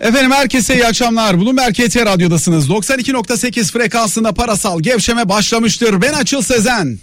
[0.00, 1.40] Efendim herkese iyi akşamlar.
[1.40, 2.68] Bloomberg KT Radyo'dasınız.
[2.68, 6.02] 92.8 frekansında parasal gevşeme başlamıştır.
[6.02, 6.98] Ben Açıl Sezen.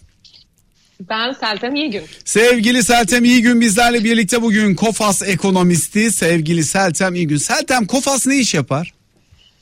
[1.00, 2.04] Ben Seltem İyigün.
[2.26, 7.38] Sevgili Seltem İyigün bizlerle birlikte bugün Kofas ekonomisti sevgili Seltem İyigün.
[7.38, 8.94] Seltem Kofas ne iş yapar?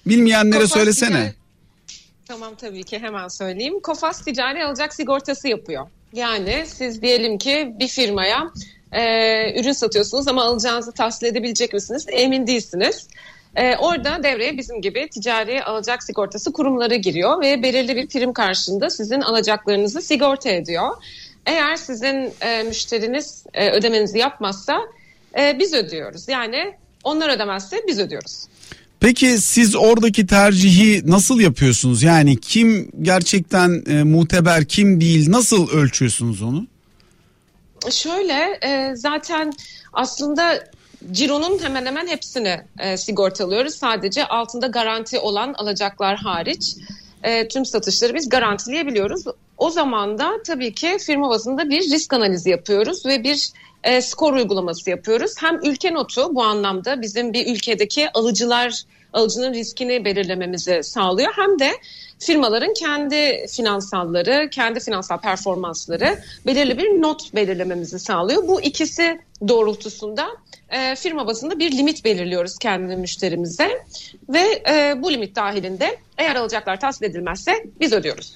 [0.06, 1.10] Bilmeyenlere Kofas söylesene.
[1.18, 1.34] ticari-
[2.28, 3.74] Tamam tabii ki hemen söyleyeyim.
[3.84, 5.88] Kofas ticari alacak sigortası yapıyor.
[6.14, 8.44] Yani siz diyelim ki bir firmaya
[8.96, 12.06] e, ürün satıyorsunuz ama alacağınızı tahsil edebilecek misiniz?
[12.10, 13.08] Emin değilsiniz.
[13.56, 18.90] E, orada devreye bizim gibi ticari alacak sigortası kurumları giriyor ve belirli bir prim karşılığında
[18.90, 20.90] sizin alacaklarınızı sigorta ediyor.
[21.46, 24.82] Eğer sizin e, müşteriniz e, ödemenizi yapmazsa
[25.40, 26.30] e, biz ödüyoruz.
[26.30, 28.46] Yani onlar ödemezse biz ödüyoruz.
[29.00, 32.04] Peki siz oradaki tercihi nasıl yapıyorsunuz?
[32.04, 36.68] Yani kim gerçekten e, muteber kim değil nasıl ölçüyorsunuz onu?
[37.92, 39.54] Şöyle e, zaten
[39.94, 40.64] aslında
[41.12, 43.76] cironun hemen hemen hepsini e, sigortalıyoruz.
[43.76, 46.76] Sadece altında garanti olan alacaklar hariç
[47.24, 49.24] e, tüm satışları biz garantileyebiliyoruz.
[49.58, 53.50] O zaman da tabii ki firma bazında bir risk analizi yapıyoruz ve bir
[53.84, 55.32] e, skor uygulaması yapıyoruz.
[55.38, 61.34] Hem ülke notu bu anlamda bizim bir ülkedeki alıcılar alıcının riskini belirlememizi sağlıyor.
[61.36, 61.72] Hem de
[62.20, 68.48] firmaların kendi finansalları, kendi finansal performansları belirli bir not belirlememizi sağlıyor.
[68.48, 70.28] Bu ikisi doğrultusunda
[70.70, 73.70] e, firma bazında bir limit belirliyoruz kendi müşterimize
[74.30, 78.34] ve e, bu limit dahilinde eğer alacaklar tahsil edilmezse biz ödüyoruz.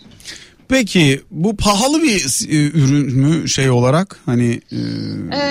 [0.68, 4.78] Peki bu pahalı bir e, ürün mü şey olarak hani e,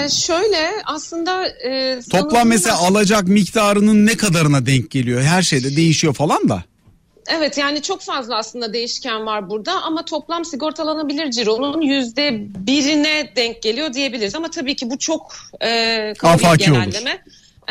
[0.04, 5.22] E, şöyle aslında e, toplam mesela alacak miktarının ne kadarına denk geliyor?
[5.22, 6.64] Her şeyde değişiyor falan da.
[7.28, 12.30] Evet yani çok fazla aslında değişken var burada ama toplam sigortalanabilir cironun yüzde
[12.66, 14.34] birine denk geliyor diyebiliriz.
[14.34, 15.66] Ama tabii ki bu çok e,
[16.22, 16.80] bir Afaki olur.
[16.80, 17.22] genelleme.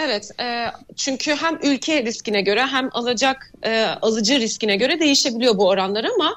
[0.02, 5.68] Evet e, çünkü hem ülke riskine göre hem alacak e, alıcı riskine göre değişebiliyor bu
[5.68, 6.36] oranlar ama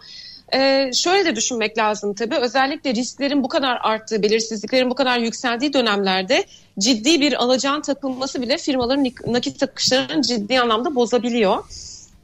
[0.54, 5.72] e, şöyle de düşünmek lazım tabii özellikle risklerin bu kadar arttığı belirsizliklerin bu kadar yükseldiği
[5.72, 6.44] dönemlerde
[6.78, 11.64] ciddi bir alacağın takılması bile firmaların nakit akışlarını ciddi anlamda bozabiliyor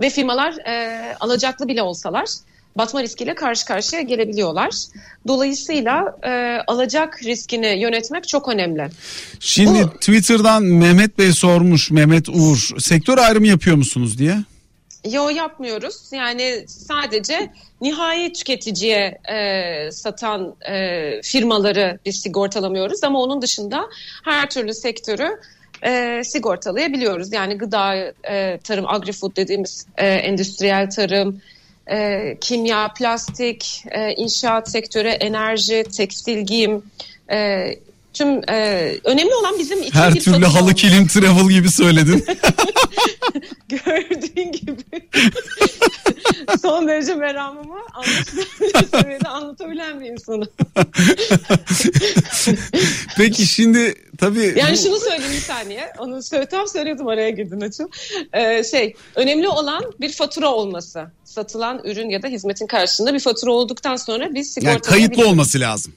[0.00, 2.26] ve firmalar e, alacaklı bile olsalar
[2.78, 4.70] batma riskiyle karşı karşıya gelebiliyorlar.
[5.28, 6.30] Dolayısıyla e,
[6.66, 8.88] alacak riskini yönetmek çok önemli.
[9.40, 14.36] Şimdi Bu- Twitter'dan Mehmet Bey sormuş Mehmet Uğur sektör ayrımı yapıyor musunuz diye.
[15.10, 15.96] Yo yapmıyoruz.
[16.12, 23.80] Yani sadece nihai tüketiciye e, satan e, firmaları biz sigortalamıyoruz ama onun dışında
[24.24, 25.28] her türlü sektörü
[25.86, 27.32] e, sigortalayabiliyoruz.
[27.32, 27.96] Yani gıda,
[28.30, 31.40] e, tarım, agri-food dediğimiz e, endüstriyel tarım,
[31.90, 36.82] e, kimya, plastik, e, inşaat sektörü, enerji, tekstil, giyim,
[37.30, 37.68] e,
[38.16, 40.74] tüm e, önemli olan bizim için Her türlü halı alanı.
[40.74, 42.24] kilim travel gibi söyledin.
[43.68, 44.84] Gördüğün gibi
[46.62, 50.48] son derece meramımı anlaşılabilir seviyede anlatabilen bir insanım.
[53.16, 55.92] Peki şimdi tabii Yani bu- şunu söyleyeyim bir saniye.
[55.98, 57.88] Onu söyle, tam söylüyordum araya girdin açım.
[58.32, 61.04] Ee, şey, önemli olan bir fatura olması.
[61.24, 65.60] Satılan ürün ya da hizmetin karşılığında bir fatura olduktan sonra biz sigorta yani kayıtlı olması
[65.60, 65.94] lazım.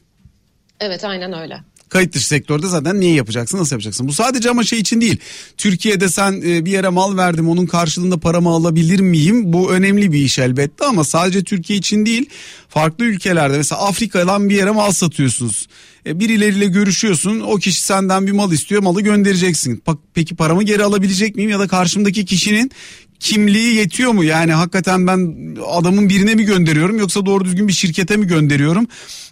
[0.79, 1.59] Evet aynen öyle.
[1.89, 4.07] Kayıt dışı sektörde zaten neyi yapacaksın nasıl yapacaksın?
[4.07, 5.17] Bu sadece ama şey için değil.
[5.57, 9.53] Türkiye'de sen e, bir yere mal verdim onun karşılığında paramı alabilir miyim?
[9.53, 12.29] Bu önemli bir iş elbette ama sadece Türkiye için değil.
[12.69, 15.67] Farklı ülkelerde mesela Afrika'dan bir yere mal satıyorsunuz.
[16.05, 19.83] E, birileriyle görüşüyorsun o kişi senden bir mal istiyor malı göndereceksin.
[20.13, 22.71] Peki paramı geri alabilecek miyim ya da karşımdaki kişinin
[23.19, 24.23] kimliği yetiyor mu?
[24.23, 25.35] Yani hakikaten ben
[25.67, 28.87] adamın birine mi gönderiyorum yoksa doğru düzgün bir şirkete mi gönderiyorum?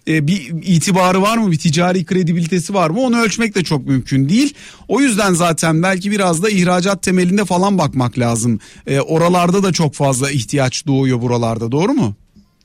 [0.08, 1.52] Ee, bir itibarı var mı?
[1.52, 3.00] Bir ticari kredibilitesi var mı?
[3.00, 4.54] Onu ölçmek de çok mümkün değil.
[4.88, 8.60] O yüzden zaten belki biraz da ihracat temelinde falan bakmak lazım.
[8.88, 12.16] Ee, oralarda da çok fazla ihtiyaç doğuyor buralarda doğru mu?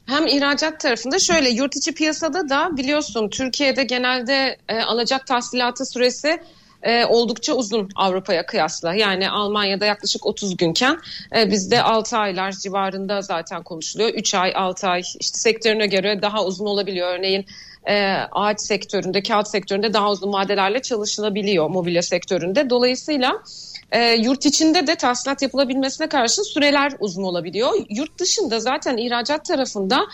[0.06, 6.40] Hem ihracat tarafında şöyle yurt içi piyasada da biliyorsun Türkiye'de genelde e, alacak tahsilatı süresi
[6.82, 8.94] e, oldukça uzun Avrupa'ya kıyasla.
[8.94, 10.98] Yani Almanya'da yaklaşık 30 günken
[11.36, 14.10] e, bizde 6 aylar civarında zaten konuşuluyor.
[14.10, 17.14] 3 ay 6 ay işte sektörüne göre daha uzun olabiliyor.
[17.18, 17.46] Örneğin
[17.88, 22.70] e, ağaç sektöründe, kağıt sektöründe daha uzun vadelerle çalışılabiliyor mobilya sektöründe.
[22.70, 23.42] Dolayısıyla
[23.92, 27.72] e, yurt içinde de tahsilat yapılabilmesine karşı süreler uzun olabiliyor.
[27.90, 30.06] Yurt dışında zaten ihracat tarafında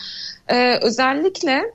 [0.47, 1.73] e, özellikle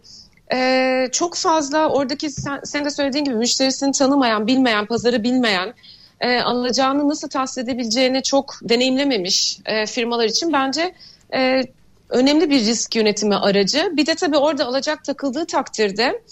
[0.52, 5.74] e, çok fazla oradaki sen, sen de söylediğin gibi müşterisini tanımayan, bilmeyen, pazarı bilmeyen,
[6.20, 10.94] e, alacağını nasıl tahsil edebileceğini çok deneyimlememiş e, firmalar için bence
[11.34, 11.62] e,
[12.08, 13.92] önemli bir risk yönetimi aracı.
[13.92, 16.22] Bir de tabii orada alacak takıldığı takdirde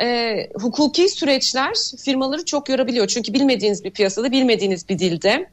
[0.00, 1.74] e, hukuki süreçler
[2.04, 3.06] firmaları çok yorabiliyor.
[3.06, 5.50] Çünkü bilmediğiniz bir piyasada, bilmediğiniz bir dilde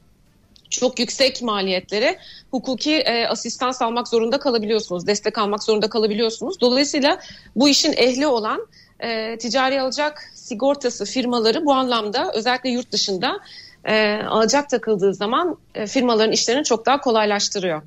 [0.70, 2.20] çok yüksek maliyetlere
[2.52, 6.62] hukuki e, asistans almak zorunda kalabiliyorsunuz, destek almak zorunda kalabiliyorsunuz.
[6.62, 7.20] Dolayısıyla
[7.56, 8.68] bu işin ehli olan
[9.00, 13.40] e, ticari alacak sigortası firmaları bu anlamda özellikle yurt dışında
[13.86, 17.82] e, alacak takıldığı zaman e, firmaların işlerini çok daha kolaylaştırıyor.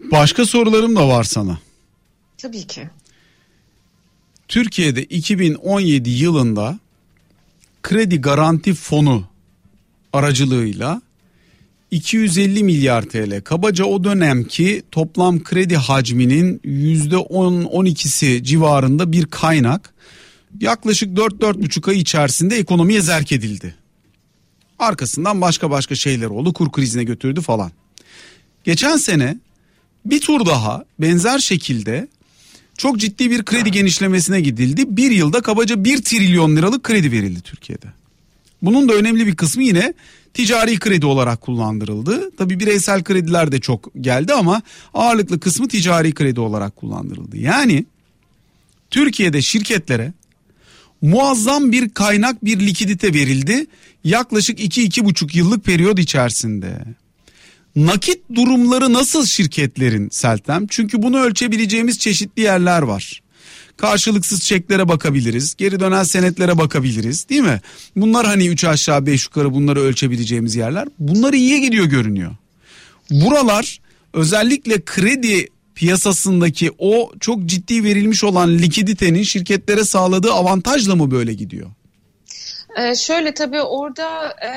[0.00, 1.58] Başka sorularım da var sana.
[2.38, 2.88] Tabii ki.
[4.48, 6.78] Türkiye'de 2017 yılında
[7.82, 9.24] kredi garanti fonu
[10.12, 11.02] aracılığıyla
[11.90, 19.94] 250 milyar TL kabaca o dönemki toplam kredi hacminin %10-12'si civarında bir kaynak
[20.60, 23.74] yaklaşık 4-4,5 ay içerisinde ekonomiye zerk edildi.
[24.78, 27.72] Arkasından başka başka şeyler oldu kur krizine götürdü falan.
[28.64, 29.38] Geçen sene
[30.04, 32.08] bir tur daha benzer şekilde
[32.78, 34.96] çok ciddi bir kredi genişlemesine gidildi.
[34.96, 37.86] Bir yılda kabaca 1 trilyon liralık kredi verildi Türkiye'de.
[38.62, 39.94] Bunun da önemli bir kısmı yine
[40.34, 42.36] ticari kredi olarak kullandırıldı.
[42.36, 44.62] Tabi bireysel krediler de çok geldi ama
[44.94, 47.36] ağırlıklı kısmı ticari kredi olarak kullandırıldı.
[47.36, 47.86] Yani
[48.90, 50.12] Türkiye'de şirketlere
[51.02, 53.66] muazzam bir kaynak bir likidite verildi
[54.04, 56.84] yaklaşık 2-2,5 yıllık periyod içerisinde.
[57.86, 60.66] Nakit durumları nasıl şirketlerin Seltem?
[60.66, 63.22] Çünkü bunu ölçebileceğimiz çeşitli yerler var.
[63.76, 65.54] Karşılıksız çeklere bakabiliriz.
[65.54, 67.60] Geri dönen senetlere bakabiliriz değil mi?
[67.96, 70.88] Bunlar hani 3 aşağı 5 yukarı bunları ölçebileceğimiz yerler.
[70.98, 72.36] Bunlar iyiye gidiyor görünüyor.
[73.10, 73.80] Buralar
[74.12, 81.70] özellikle kredi piyasasındaki o çok ciddi verilmiş olan likiditenin şirketlere sağladığı avantajla mı böyle gidiyor?
[82.78, 84.52] Ee, şöyle tabii orada e,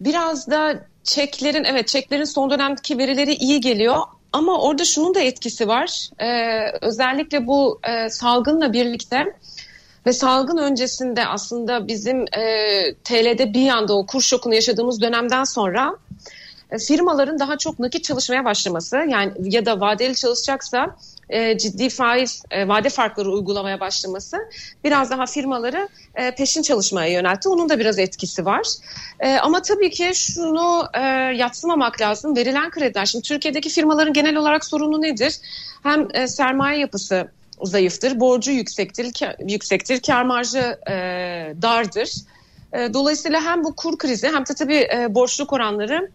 [0.00, 3.96] biraz da çeklerin evet çeklerin son dönemdeki verileri iyi geliyor
[4.32, 6.10] ama orada şunun da etkisi var.
[6.20, 9.24] Ee, özellikle bu e, salgınla birlikte
[10.06, 15.96] ve salgın öncesinde aslında bizim e, TL'de bir anda o kur şokunu yaşadığımız dönemden sonra
[16.70, 20.96] e, firmaların daha çok nakit çalışmaya başlaması yani ya da vadeli çalışacaksa
[21.30, 24.36] e, ciddi faiz e, vade farkları uygulamaya başlaması
[24.84, 27.48] biraz daha firmaları e, peşin çalışmaya yöneltti.
[27.48, 28.66] Onun da biraz etkisi var.
[29.42, 31.00] Ama tabii ki şunu e,
[31.36, 32.36] yatsımamak lazım.
[32.36, 33.06] Verilen krediler.
[33.06, 35.38] Şimdi Türkiye'deki firmaların genel olarak sorunu nedir?
[35.82, 37.28] Hem sermaye yapısı
[37.62, 40.78] zayıftır, borcu yüksektir, kar, yüksektir, kar marjı
[41.62, 42.10] dardır.
[42.94, 46.10] Dolayısıyla hem bu kur krizi hem de tabii e, borçluk oranları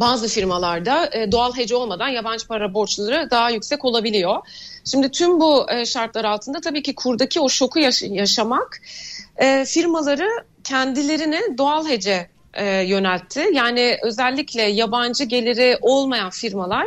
[0.00, 4.36] bazı firmalarda e, doğal hece olmadan yabancı para borçları daha yüksek olabiliyor.
[4.84, 8.80] Şimdi tüm bu e, şartlar altında tabii ki kurdaki o şoku yaş- yaşamak
[9.36, 10.28] e, firmaları
[10.64, 13.44] kendilerine doğal hece e, yöneltti.
[13.52, 16.86] Yani özellikle yabancı geliri olmayan firmalar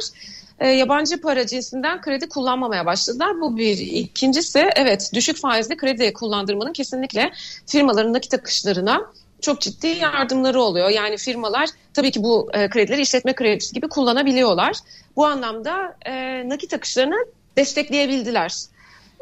[0.62, 3.42] yabancı para cinsinden kredi kullanmamaya başladılar.
[3.42, 3.78] Bu bir.
[3.78, 7.32] İkincisi evet düşük faizli kredi kullandırmanın kesinlikle
[7.66, 9.12] firmaların nakit akışlarına
[9.42, 10.90] çok ciddi yardımları oluyor.
[10.90, 14.78] Yani firmalar tabii ki bu e, kredileri işletme kredisi gibi kullanabiliyorlar.
[15.16, 16.14] Bu anlamda e,
[16.50, 17.26] nakit akışlarını
[17.58, 18.54] destekleyebildiler.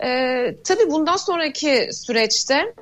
[0.03, 0.09] E,
[0.63, 2.73] tabii bundan sonraki süreçte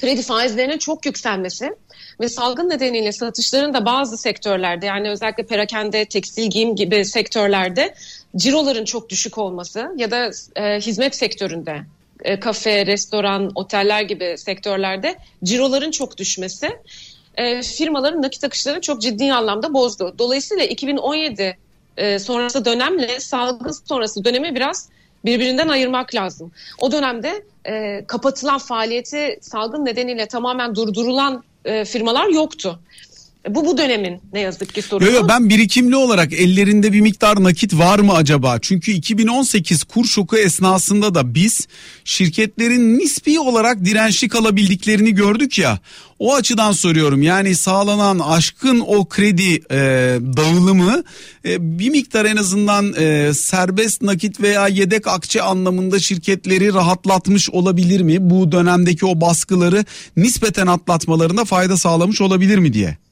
[0.00, 1.74] kredi faizlerinin çok yükselmesi
[2.20, 7.94] ve salgın nedeniyle satışların da bazı sektörlerde yani özellikle perakende, tekstil giyim gibi sektörlerde
[8.36, 11.82] ciroların çok düşük olması ya da e, hizmet sektöründe
[12.24, 16.70] e, kafe, restoran, oteller gibi sektörlerde ciroların çok düşmesi
[17.36, 20.14] e, firmaların nakit akışlarını çok ciddi anlamda bozdu.
[20.18, 21.56] Dolayısıyla 2017
[21.96, 24.88] e, sonrası dönemle salgın sonrası dönemi biraz
[25.24, 26.52] birbirinden ayırmak lazım.
[26.78, 32.80] O dönemde e, kapatılan faaliyeti salgın nedeniyle tamamen durdurulan e, firmalar yoktu.
[33.48, 35.08] Bu bu dönemin ne yazık ki sorunu.
[35.08, 38.58] Yo, yo, ben birikimli olarak ellerinde bir miktar nakit var mı acaba?
[38.62, 41.68] Çünkü 2018 kur şoku esnasında da biz
[42.04, 45.78] şirketlerin nispi olarak dirençli kalabildiklerini gördük ya.
[46.18, 49.76] O açıdan soruyorum yani sağlanan aşkın o kredi e,
[50.36, 51.02] dağılımı
[51.44, 58.00] e, bir miktar en azından e, serbest nakit veya yedek akçe anlamında şirketleri rahatlatmış olabilir
[58.00, 58.30] mi?
[58.30, 59.84] Bu dönemdeki o baskıları
[60.16, 63.05] nispeten atlatmalarına fayda sağlamış olabilir mi diye.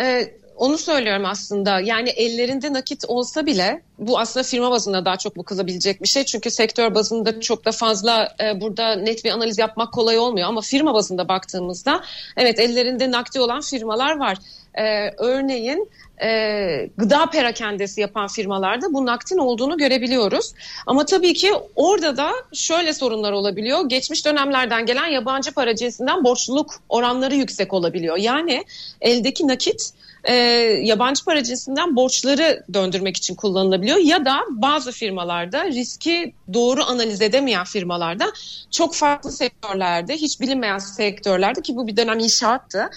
[0.00, 1.80] Ee, onu söylüyorum aslında.
[1.80, 6.24] Yani ellerinde nakit olsa bile bu aslında firma bazında daha çok bakılabilecek bir şey.
[6.24, 10.48] Çünkü sektör bazında çok da fazla e, burada net bir analiz yapmak kolay olmuyor.
[10.48, 12.02] Ama firma bazında baktığımızda
[12.36, 14.38] evet ellerinde nakdi olan firmalar var.
[14.78, 15.90] Ee, örneğin
[16.22, 20.52] e, gıda perakendesi yapan firmalarda bu naktin olduğunu görebiliyoruz.
[20.86, 23.88] Ama tabii ki orada da şöyle sorunlar olabiliyor.
[23.88, 28.16] Geçmiş dönemlerden gelen yabancı para cinsinden borçluluk oranları yüksek olabiliyor.
[28.16, 28.64] Yani
[29.00, 29.92] eldeki nakit
[30.24, 30.34] e,
[30.82, 33.98] yabancı para cinsinden borçları döndürmek için kullanılabiliyor.
[33.98, 38.32] Ya da bazı firmalarda riski doğru analiz edemeyen firmalarda
[38.70, 42.90] çok farklı sektörlerde hiç bilinmeyen sektörlerde ki bu bir dönem inşaattı.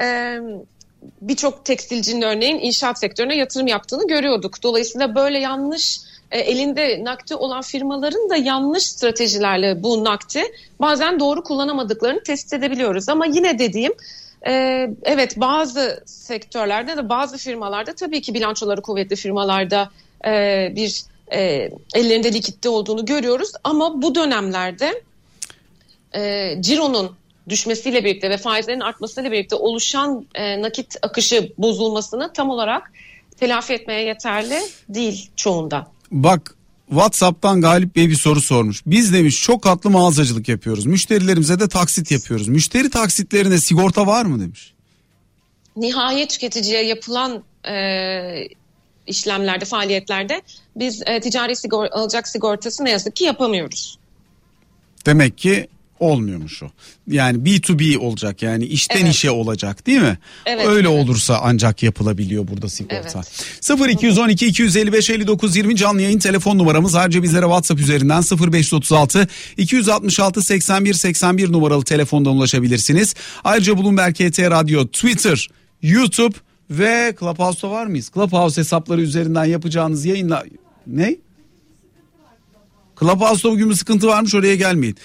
[0.00, 0.38] E,
[1.20, 4.62] birçok tekstilcinin örneğin inşaat sektörüne yatırım yaptığını görüyorduk.
[4.62, 6.00] Dolayısıyla böyle yanlış
[6.30, 10.42] e, elinde nakdi olan firmaların da yanlış stratejilerle bu nakdi
[10.80, 13.08] bazen doğru kullanamadıklarını tespit edebiliyoruz.
[13.08, 13.92] Ama yine dediğim
[14.46, 14.52] e,
[15.02, 19.90] evet bazı sektörlerde de bazı firmalarda tabii ki bilançoları kuvvetli firmalarda
[20.26, 21.04] e, bir
[21.94, 23.52] ellerinde likitte olduğunu görüyoruz.
[23.64, 25.02] Ama bu dönemlerde
[26.60, 27.16] cironun
[27.48, 32.92] düşmesiyle birlikte ve faizlerin artmasıyla birlikte oluşan e, nakit akışı bozulmasını tam olarak
[33.40, 35.86] telafi etmeye yeterli değil çoğunda.
[36.10, 36.54] Bak
[36.88, 38.82] WhatsApp'tan Galip Bey bir soru sormuş.
[38.86, 40.86] Biz demiş çok katlı mağazacılık yapıyoruz.
[40.86, 42.48] Müşterilerimize de taksit yapıyoruz.
[42.48, 44.74] Müşteri taksitlerine sigorta var mı demiş.
[45.76, 47.74] Nihayet tüketiciye yapılan e,
[49.06, 50.42] işlemlerde, faaliyetlerde
[50.76, 53.98] biz e, ticari sigor alacak sigortası ne yazık ki yapamıyoruz.
[55.06, 55.68] Demek ki
[56.00, 56.66] olmuyormuş o.
[57.08, 59.14] Yani B2B olacak yani işten evet.
[59.14, 60.18] işe olacak değil mi?
[60.46, 61.04] Evet, Öyle evet.
[61.04, 63.22] olursa ancak yapılabiliyor burada sigorta.
[63.70, 63.90] Evet.
[63.90, 66.94] 0212 255 59 20 canlı yayın telefon numaramız.
[66.94, 73.14] Ayrıca bizlere WhatsApp üzerinden 0536 266 81 81 numaralı telefondan ulaşabilirsiniz.
[73.44, 75.48] Ayrıca Bloomberg KT Radyo, Twitter,
[75.82, 76.36] YouTube
[76.70, 78.10] ve Clubhouse'da var mıyız?
[78.14, 80.44] Clubhouse hesapları üzerinden yapacağınız yayınla...
[80.86, 81.16] Ne?
[83.00, 84.96] Clubhouse'da bugün bir sıkıntı varmış oraya gelmeyin.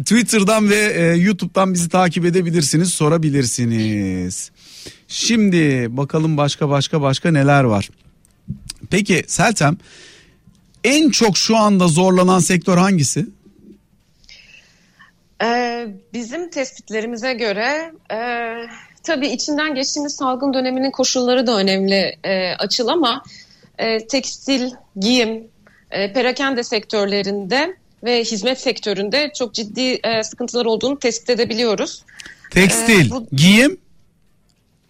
[0.00, 4.50] Twitter'dan ve e, YouTube'dan bizi takip edebilirsiniz, sorabilirsiniz.
[5.08, 7.90] Şimdi bakalım başka başka başka neler var.
[8.90, 9.76] Peki Seltem
[10.84, 13.26] en çok şu anda zorlanan sektör hangisi?
[15.42, 18.18] Ee, bizim tespitlerimize göre e,
[19.02, 23.22] tabii içinden geçtiğimiz salgın döneminin koşulları da önemli e, açıl ama
[23.78, 25.48] e, tekstil, giyim,
[25.90, 32.04] e, perakende sektörlerinde ve hizmet sektöründe çok ciddi e, sıkıntılar olduğunu tespit edebiliyoruz.
[32.50, 33.78] Tekstil, e, bu, giyim,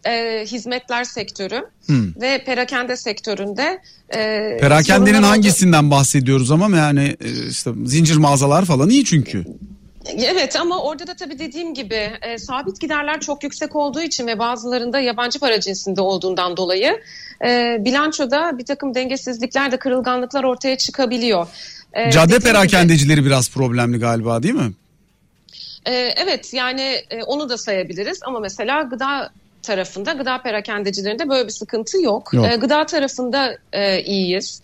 [0.06, 2.20] e, hizmetler sektörü hmm.
[2.20, 3.82] ve perakende sektöründe.
[4.14, 5.90] E, Perakendenin hangisinden oldu.
[5.90, 9.44] bahsediyoruz ama yani e, işte zincir mağazalar falan iyi çünkü.
[10.18, 14.38] Evet ama orada da tabii dediğim gibi e, sabit giderler çok yüksek olduğu için ve
[14.38, 17.00] bazılarında yabancı para cinsinde olduğundan dolayı
[17.44, 21.46] e, bilançoda bir takım dengesizlikler de kırılganlıklar ortaya çıkabiliyor.
[21.94, 24.72] E, Cadde perakendecileri biraz problemli galiba değil mi?
[25.86, 29.30] E, evet yani e, onu da sayabiliriz ama mesela gıda
[29.62, 32.30] tarafında gıda perakendecilerinde böyle bir sıkıntı yok.
[32.34, 32.46] yok.
[32.46, 34.62] E, gıda tarafında e, iyiyiz.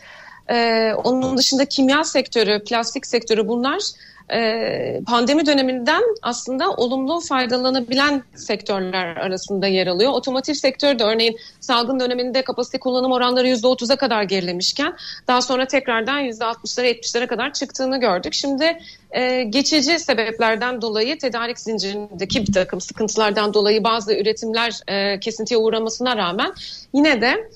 [0.50, 3.83] E, onun dışında kimya sektörü, plastik sektörü bunlar
[5.06, 10.12] pandemi döneminden aslında olumlu faydalanabilen sektörler arasında yer alıyor.
[10.12, 14.95] Otomotiv sektörü de örneğin salgın döneminde kapasite kullanım oranları %30'a kadar gerilemişken
[15.28, 18.35] daha sonra tekrardan %60'lara 70'lere kadar çıktığını gördük.
[18.35, 18.78] Şimdi
[19.11, 26.16] e, geçici sebeplerden dolayı tedarik zincirindeki bir takım sıkıntılardan dolayı bazı üretimler e, kesintiye uğramasına
[26.16, 26.52] rağmen
[26.92, 27.50] yine de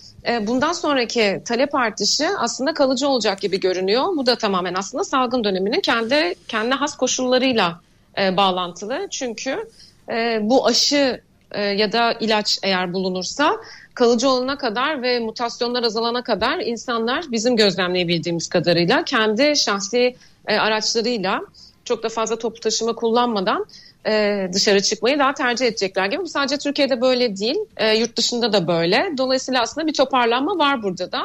[0.46, 4.04] bundan sonraki talep artışı aslında kalıcı olacak gibi görünüyor.
[4.16, 7.80] Bu da tamamen aslında salgın döneminin kendi kendi has koşullarıyla
[8.18, 9.08] e, bağlantılı.
[9.10, 9.70] Çünkü
[10.12, 11.20] e, bu aşı
[11.52, 13.56] e, ya da ilaç eğer bulunursa
[13.94, 21.40] kalıcı olana kadar ve mutasyonlar azalana kadar insanlar bizim gözlemleyebildiğimiz kadarıyla kendi şahsi e, araçlarıyla
[21.84, 23.66] çok da fazla toplu taşıma kullanmadan
[24.06, 26.22] e, dışarı çıkmayı daha tercih edecekler gibi.
[26.22, 29.12] Bu sadece Türkiye'de böyle değil, e, yurt dışında da böyle.
[29.18, 31.22] Dolayısıyla aslında bir toparlanma var burada da.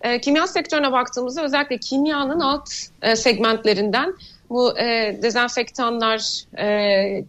[0.00, 2.70] E, kimya sektörüne baktığımızda özellikle kimyanın alt
[3.02, 4.14] e, segmentlerinden
[4.50, 7.24] bu e, dezenfektanlar, e,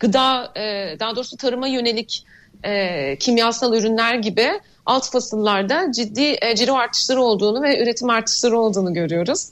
[0.00, 2.24] gıda, e, daha doğrusu tarıma yönelik
[2.64, 8.94] e, kimyasal ürünler gibi alt fasıllarda ciddi e, ciro artışları olduğunu ve üretim artışları olduğunu
[8.94, 9.50] görüyoruz.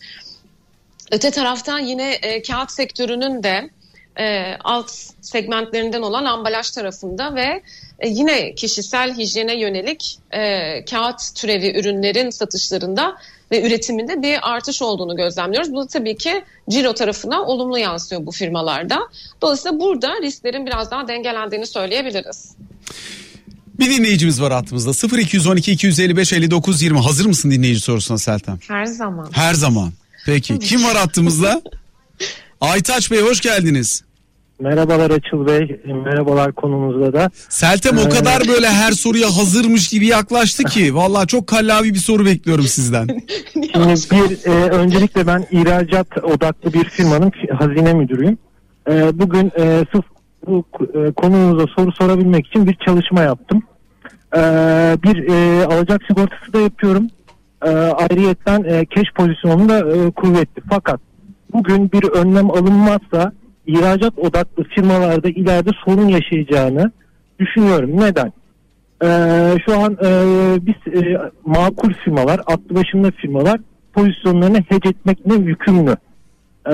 [1.10, 3.70] Öte taraftan yine e, kağıt sektörünün de
[4.18, 7.62] e, alt segmentlerinden olan ambalaj tarafında ve
[7.98, 13.16] e, yine kişisel hijyene yönelik e, kağıt türevi ürünlerin satışlarında
[13.50, 15.72] ve üretiminde bir artış olduğunu gözlemliyoruz.
[15.72, 18.98] Bu da tabii ki ciro tarafına olumlu yansıyor bu firmalarda.
[19.42, 22.56] Dolayısıyla burada risklerin biraz daha dengelendiğini söyleyebiliriz.
[23.78, 28.58] Bir dinleyicimiz var hattımızda 0212 255 59 20 hazır mısın dinleyici sorusuna Seltem?
[28.68, 29.28] Her zaman.
[29.32, 29.92] Her zaman.
[30.26, 31.62] Peki kim var hattımızda?
[32.60, 34.07] Aytaç Bey hoş geldiniz.
[34.60, 37.30] Merhabalar Açıl Bey, merhabalar konumuzda da.
[37.48, 40.94] Seltem ee, o kadar böyle her soruya hazırmış gibi yaklaştı ki.
[40.94, 43.06] Valla çok kallavi bir soru bekliyorum sizden.
[43.52, 48.38] Şimdi bir, e, öncelikle ben ihracat odaklı bir firmanın hazine müdürüyüm.
[48.90, 50.04] E, bugün e, sırf
[50.46, 53.62] bu e, konumuza soru sorabilmek için bir çalışma yaptım.
[54.36, 54.40] E,
[55.04, 57.06] bir e, alacak sigortası da yapıyorum.
[57.64, 60.62] E, ayrıyetten e, keş pozisyonum da e, kuvvetli.
[60.70, 61.00] Fakat
[61.52, 63.32] bugün bir önlem alınmazsa
[63.68, 66.92] ihracat odaklı firmalarda ileride sorun yaşayacağını
[67.40, 67.90] düşünüyorum.
[68.00, 68.32] Neden?
[69.02, 70.10] Ee, şu an e,
[70.66, 73.60] biz e, makul firmalar, aklı başında firmalar
[73.92, 75.96] pozisyonlarını hedge etmekle yükümlü.
[76.66, 76.72] Ee,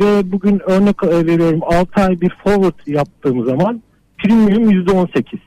[0.00, 3.82] ve bugün örnek e, veriyorum 6 ay bir forward yaptığım zaman
[4.18, 5.38] premium %18.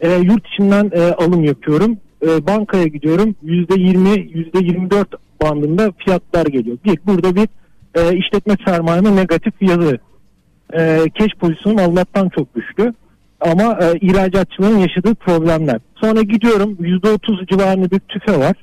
[0.00, 1.96] Ee, yurt içinden e, alım yapıyorum.
[2.22, 5.06] Ee, bankaya gidiyorum %20, %24
[5.42, 6.78] bandında fiyatlar geliyor.
[6.84, 7.48] Bir, burada bir
[7.94, 9.98] e, işletme sermayeme negatif yazı.
[10.74, 12.94] E, cash pozisyonum Allah'tan çok güçlü.
[13.40, 15.80] Ama e, ihracatçıların yaşadığı problemler.
[16.00, 18.56] Sonra gidiyorum %30 civarında bir tüfe var.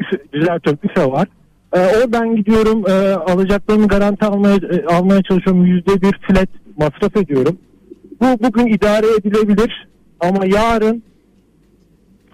[0.00, 1.28] Üfe, düzeltiyorum üfe var.
[1.72, 5.66] E, oradan gidiyorum e, alacaklarımı garanti almaya, e, almaya çalışıyorum.
[5.66, 7.58] Yüzde bir flat masraf ediyorum.
[8.20, 9.88] Bu bugün idare edilebilir
[10.20, 11.02] ama yarın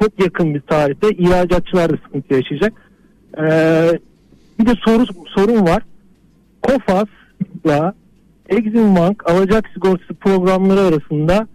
[0.02, 2.72] çok yakın bir tarihte ihracatçılar da sıkıntı yaşayacak.
[3.38, 3.44] E,
[4.58, 5.82] bir de soru sorun var.
[6.62, 7.94] Kofas'la
[8.48, 11.48] Exim Bank alacak sigortası programları arasında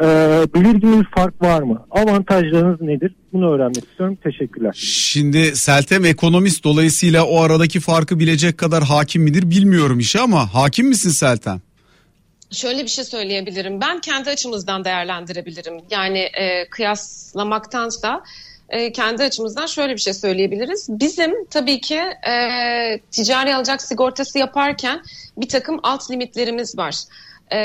[0.00, 0.06] e,
[0.54, 1.86] belirgin bir fark var mı?
[1.90, 3.14] Avantajlarınız nedir?
[3.32, 4.18] Bunu öğrenmek istiyorum.
[4.24, 4.72] Teşekkürler.
[4.76, 10.88] Şimdi Seltem ekonomist dolayısıyla o aradaki farkı bilecek kadar hakim midir bilmiyorum işe ama hakim
[10.88, 11.60] misin Seltem?
[12.50, 13.80] Şöyle bir şey söyleyebilirim.
[13.80, 15.74] Ben kendi açımızdan değerlendirebilirim.
[15.90, 18.22] Yani e, kıyaslamaktansa
[18.70, 20.86] e, kendi açımızdan şöyle bir şey söyleyebiliriz.
[20.90, 25.02] Bizim tabii ki e, ticari alacak sigortası yaparken
[25.36, 26.94] bir takım alt limitlerimiz var.
[27.50, 27.58] E,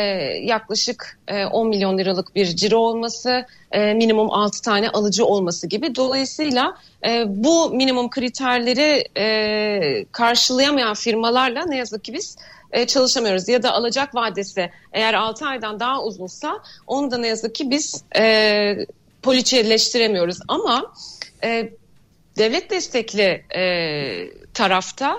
[0.44, 5.96] yaklaşık e, 10 milyon liralık bir ciro olması, e, minimum 6 tane alıcı olması gibi.
[5.96, 12.38] Dolayısıyla e, bu minimum kriterleri e, karşılayamayan firmalarla ne yazık ki biz
[12.72, 13.50] e, çalışamıyoruz.
[13.50, 18.04] Ya da alacak vadesi eğer 6 aydan daha uzunsa onu da ne yazık ki biz
[18.18, 18.76] e,
[19.26, 20.38] poliçeleştiremiyoruz.
[20.48, 20.94] Ama
[21.44, 21.70] e,
[22.38, 23.64] devlet destekli e,
[24.54, 25.16] tarafta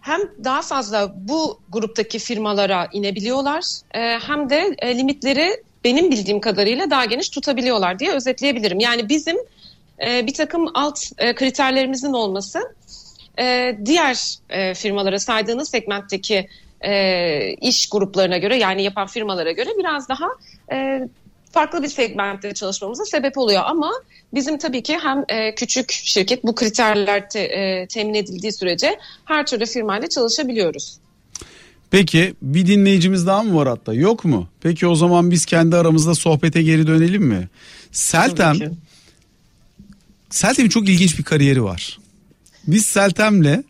[0.00, 3.64] hem daha fazla bu gruptaki firmalara inebiliyorlar
[3.94, 8.80] e, hem de e, limitleri benim bildiğim kadarıyla daha geniş tutabiliyorlar diye özetleyebilirim.
[8.80, 9.36] Yani bizim
[10.06, 12.74] e, bir takım alt e, kriterlerimizin olması
[13.38, 16.48] e, diğer e, firmalara saydığınız segmentteki
[16.80, 20.26] e, iş gruplarına göre yani yapan firmalara göre biraz daha
[20.72, 21.08] e,
[21.52, 23.92] farklı bir segmentte çalışmamıza sebep oluyor ama
[24.34, 29.46] bizim tabii ki hem e, küçük şirket bu kriterler te, e, temin edildiği sürece her
[29.46, 30.98] türlü firmayla çalışabiliyoruz.
[31.90, 34.48] Peki bir dinleyicimiz daha mı var hatta yok mu?
[34.60, 37.48] Peki o zaman biz kendi aramızda sohbete geri dönelim mi?
[37.92, 38.56] Seltem
[40.30, 41.98] Seltem'in çok ilginç bir kariyeri var.
[42.66, 43.64] Biz Seltem'le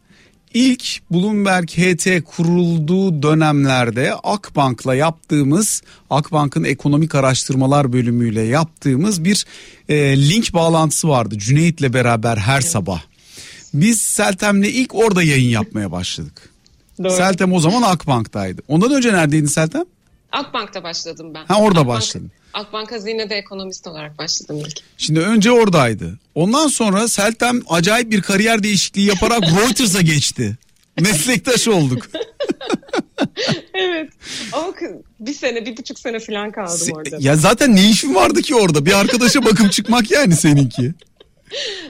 [0.55, 9.47] ilk Bloomberg HT kurulduğu dönemlerde Akbank'la yaptığımız Akbank'ın ekonomik araştırmalar bölümüyle yaptığımız bir
[9.89, 9.95] e,
[10.29, 13.03] link bağlantısı vardı Cüneyt'le beraber her sabah.
[13.75, 16.49] Biz Seltem'le ilk orada yayın yapmaya başladık.
[17.03, 17.11] Doğru.
[17.11, 18.63] Seltem o zaman Akbank'taydı.
[18.69, 19.85] Ondan önce neredeydin Seltem?
[20.33, 21.45] Akbank'ta başladım ben.
[21.45, 22.31] Ha orada Akbank, başladın.
[22.55, 24.81] Akbank Hazine'de ekonomist olarak başladım ilk.
[24.99, 26.19] Şimdi önce oradaydı.
[26.35, 30.59] Ondan sonra Seltem acayip bir kariyer değişikliği yaparak Reuters'a geçti.
[31.01, 32.11] Meslektaş olduk.
[33.75, 34.13] evet
[34.53, 34.75] ama
[35.21, 37.17] bir sene bir buçuk sene falan kaldım orada.
[37.19, 38.87] Ya zaten ne işin vardı ki orada?
[38.87, 40.93] Bir arkadaşa bakıp çıkmak yani seninki.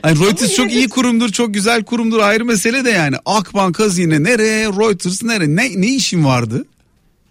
[0.05, 3.17] Yani Reuters çok iyi kurumdur, çok güzel kurumdur ayrı mesele de yani.
[3.25, 6.65] Akbank hazine nereye, Reuters nereye, ne, ne işin vardı?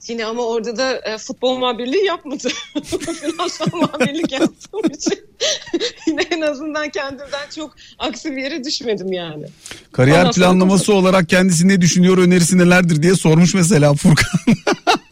[0.10, 2.50] Yine ama orada da e, futbol muhabirliği yapmadı.
[3.22, 5.19] Finansal muhabirlik yaptığım için
[6.08, 9.45] yine en azından kendimden çok aksi bir yere düşmedim yani.
[9.91, 14.39] Kariyer Ondan planlaması olarak kendisi ne düşünüyor, önerisi nelerdir diye sormuş mesela Furkan.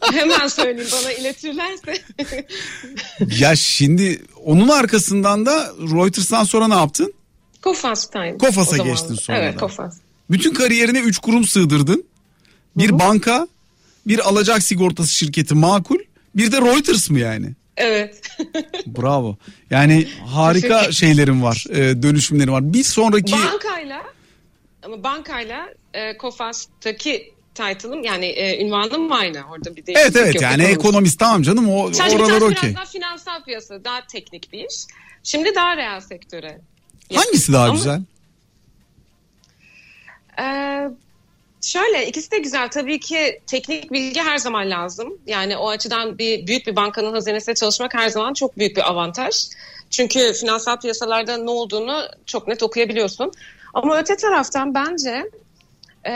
[0.12, 2.02] Hemen söyleyeyim bana iletirlerse.
[3.38, 7.14] ya şimdi onun arkasından da Reuters'tan sonra ne yaptın?
[7.62, 8.38] Kofas Time.
[8.38, 9.56] Kofas'a geçtin sonra Evet.
[9.56, 9.96] Kofas.
[10.30, 12.04] Bütün kariyerine 3 kurum sığdırdın.
[12.76, 12.98] Bir Hı-hı.
[12.98, 13.48] banka,
[14.08, 15.98] bir alacak sigortası şirketi makul,
[16.34, 17.54] bir de Reuters mı yani?
[17.76, 18.20] Evet.
[18.86, 19.36] Bravo.
[19.70, 22.72] Yani harika şeylerin var, e, dönüşümlerin var.
[22.72, 23.32] Bir sonraki...
[23.32, 24.02] Bankayla,
[24.82, 30.42] ama bankayla e, Kofas'taki title'ım yani e, ünvanım aynı orada bir değişiklik Evet evet yok.
[30.42, 32.46] yani ekonomist tamam canım o Sadece oralar okey.
[32.46, 32.70] okey.
[32.70, 34.74] Biraz daha finansal piyasa daha teknik bir iş.
[35.22, 36.60] Şimdi daha reel sektöre.
[37.14, 38.02] Hangisi daha Ama, güzel?
[40.38, 40.44] E,
[41.62, 42.68] şöyle ikisi de güzel.
[42.68, 45.18] Tabii ki teknik bilgi her zaman lazım.
[45.26, 49.46] Yani o açıdan bir büyük bir bankanın hazinesinde çalışmak her zaman çok büyük bir avantaj.
[49.90, 53.32] Çünkü finansal piyasalarda ne olduğunu çok net okuyabiliyorsun.
[53.74, 55.30] Ama öte taraftan bence
[56.04, 56.12] e,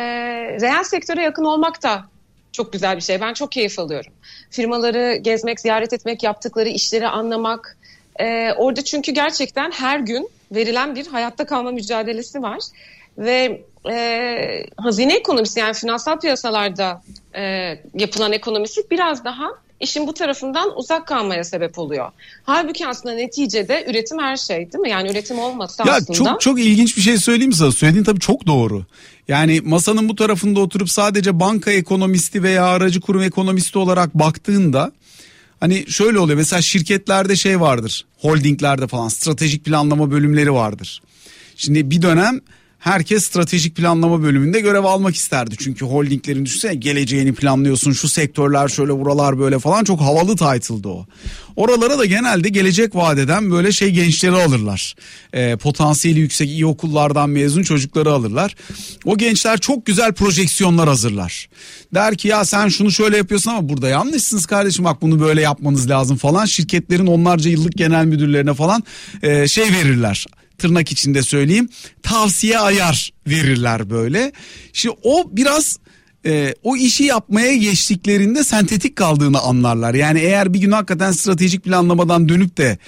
[0.61, 2.05] reel sektöre yakın olmak da
[2.53, 3.21] çok güzel bir şey.
[3.21, 4.13] Ben çok keyif alıyorum.
[4.51, 7.77] Firmaları gezmek, ziyaret etmek, yaptıkları işleri anlamak.
[8.21, 12.61] E, orada çünkü gerçekten her gün verilen bir hayatta kalma mücadelesi var.
[13.19, 17.03] Ve e, hazine ekonomisi yani finansal piyasalarda
[17.35, 17.43] e,
[17.95, 19.49] yapılan ekonomisi biraz daha
[19.83, 22.11] işin bu tarafından uzak kalmaya sebep oluyor.
[22.43, 24.91] Halbuki aslında neticede üretim her şey değil mi?
[24.91, 26.31] Yani üretim olmasa ya aslında.
[26.31, 27.73] Çok çok ilginç bir şey söyleyeyim sana.
[27.73, 28.85] Söylediğin tabii çok doğru.
[29.29, 34.93] Yani masanın bu tarafında oturup sadece banka ekonomisti veya aracı kurum ekonomisti olarak baktığında
[35.61, 36.39] hani şöyle oluyor.
[36.39, 38.07] Mesela şirketlerde şey vardır.
[38.19, 41.03] Holdinglerde falan stratejik planlama bölümleri vardır.
[41.57, 42.41] Şimdi bir dönem
[42.83, 45.55] herkes stratejik planlama bölümünde görev almak isterdi.
[45.59, 51.07] Çünkü holdinglerin düşünsene geleceğini planlıyorsun şu sektörler şöyle buralar böyle falan çok havalı title'dı o.
[51.57, 54.95] Oralara da genelde gelecek vadeden böyle şey gençleri alırlar.
[55.33, 58.55] E, potansiyeli yüksek iyi okullardan mezun çocukları alırlar.
[59.05, 61.49] O gençler çok güzel projeksiyonlar hazırlar.
[61.95, 65.91] Der ki ya sen şunu şöyle yapıyorsun ama burada yanlışsınız kardeşim bak bunu böyle yapmanız
[65.91, 66.45] lazım falan.
[66.45, 68.85] Şirketlerin onlarca yıllık genel müdürlerine falan
[69.23, 70.27] e, şey verirler
[70.59, 71.69] tırnak içinde söyleyeyim
[72.03, 74.33] tavsiye ayar verirler böyle.
[74.73, 75.79] Şimdi o biraz
[76.27, 79.95] e, o işi yapmaya geçtiklerinde sentetik kaldığını anlarlar.
[79.95, 82.79] Yani eğer bir gün hakikaten stratejik planlamadan dönüp de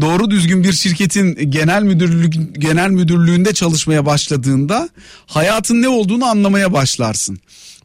[0.00, 4.88] doğru düzgün bir şirketin genel müdürlük genel müdürlüğünde çalışmaya başladığında
[5.26, 7.38] hayatın ne olduğunu anlamaya başlarsın.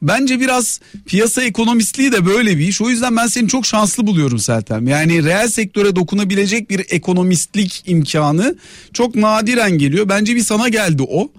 [0.07, 2.81] Bence biraz piyasa ekonomistliği de böyle bir iş.
[2.81, 4.87] O yüzden ben seni çok şanslı buluyorum Seltem.
[4.87, 8.55] Yani reel sektöre dokunabilecek bir ekonomistlik imkanı
[8.93, 10.09] çok nadiren geliyor.
[10.09, 11.31] Bence bir sana geldi o.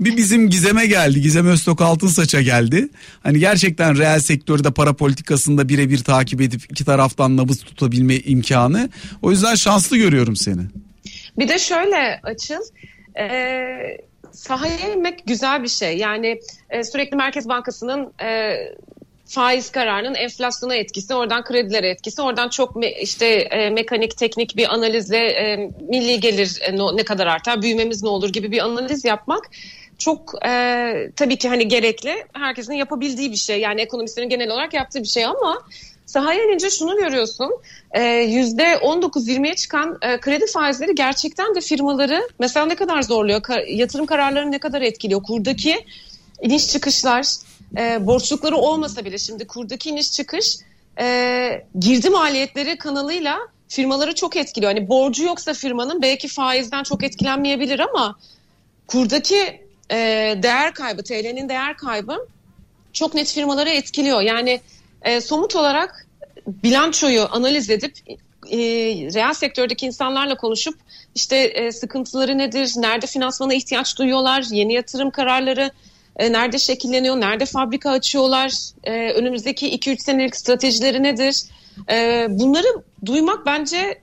[0.00, 1.20] Bir bizim Gizem'e geldi.
[1.20, 2.88] Gizem Öztok Altınsaç'a geldi.
[3.22, 8.90] Hani gerçekten reel sektörde para politikasında birebir takip edip iki taraftan nabız tutabilme imkanı.
[9.22, 10.62] O yüzden şanslı görüyorum seni.
[11.38, 12.62] Bir de şöyle açıl.
[13.18, 13.98] Ee,
[14.32, 15.96] sahaya inmek güzel bir şey.
[15.96, 16.40] Yani
[16.72, 18.56] e, sürekli Merkez Bankası'nın e,
[19.26, 24.74] faiz kararının enflasyona etkisi, oradan kredilere etkisi, oradan çok me, işte e, mekanik, teknik bir
[24.74, 29.04] analizle e, milli gelir e, no, ne kadar artar, büyümemiz ne olur gibi bir analiz
[29.04, 29.50] yapmak
[29.98, 32.24] çok e, tabii ki hani gerekli.
[32.32, 33.60] Herkesin yapabildiği bir şey.
[33.60, 35.62] Yani ekonomistlerin genel olarak yaptığı bir şey ama
[36.06, 37.52] sahaya inince şunu görüyorsun.
[38.26, 43.40] Yüzde 19-20'ye çıkan e, kredi faizleri gerçekten de firmaları mesela ne kadar zorluyor?
[43.40, 45.22] Ka- yatırım kararlarını ne kadar etkiliyor?
[45.22, 45.84] Kurdaki
[46.42, 47.26] iniş çıkışlar,
[47.78, 50.56] e, borçlukları olmasa bile şimdi kurdaki iniş çıkış
[50.98, 54.72] e, girdi maliyetleri kanalıyla firmaları çok etkiliyor.
[54.72, 58.18] Hani borcu yoksa firmanın belki faizden çok etkilenmeyebilir ama
[58.86, 59.96] kurdaki e,
[60.42, 62.26] değer kaybı, TL'nin değer kaybı
[62.92, 64.20] çok net firmaları etkiliyor.
[64.20, 64.60] Yani
[65.02, 66.06] e, somut olarak
[66.46, 67.92] bilançoyu analiz edip
[68.50, 68.58] e,
[69.14, 70.74] reel sektördeki insanlarla konuşup
[71.14, 75.70] işte e, sıkıntıları nedir, nerede finansmana ihtiyaç duyuyorlar, yeni yatırım kararları
[76.16, 78.52] e, nerede şekilleniyor, nerede fabrika açıyorlar,
[78.84, 81.42] e, önümüzdeki 2-3 senelik stratejileri nedir?
[81.90, 82.66] E, bunları
[83.06, 84.00] duymak bence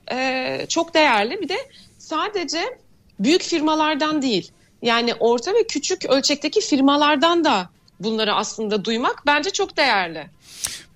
[0.68, 1.40] çok değerli.
[1.40, 1.56] Bir de
[1.98, 2.78] sadece
[3.20, 7.70] büyük firmalardan değil, yani orta ve küçük ölçekteki firmalardan da
[8.00, 10.26] bunları aslında duymak bence çok değerli.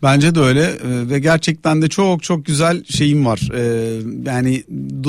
[0.05, 3.49] Bence de öyle ee, ve gerçekten de çok çok güzel şeyim var.
[3.55, 4.65] Ee, yani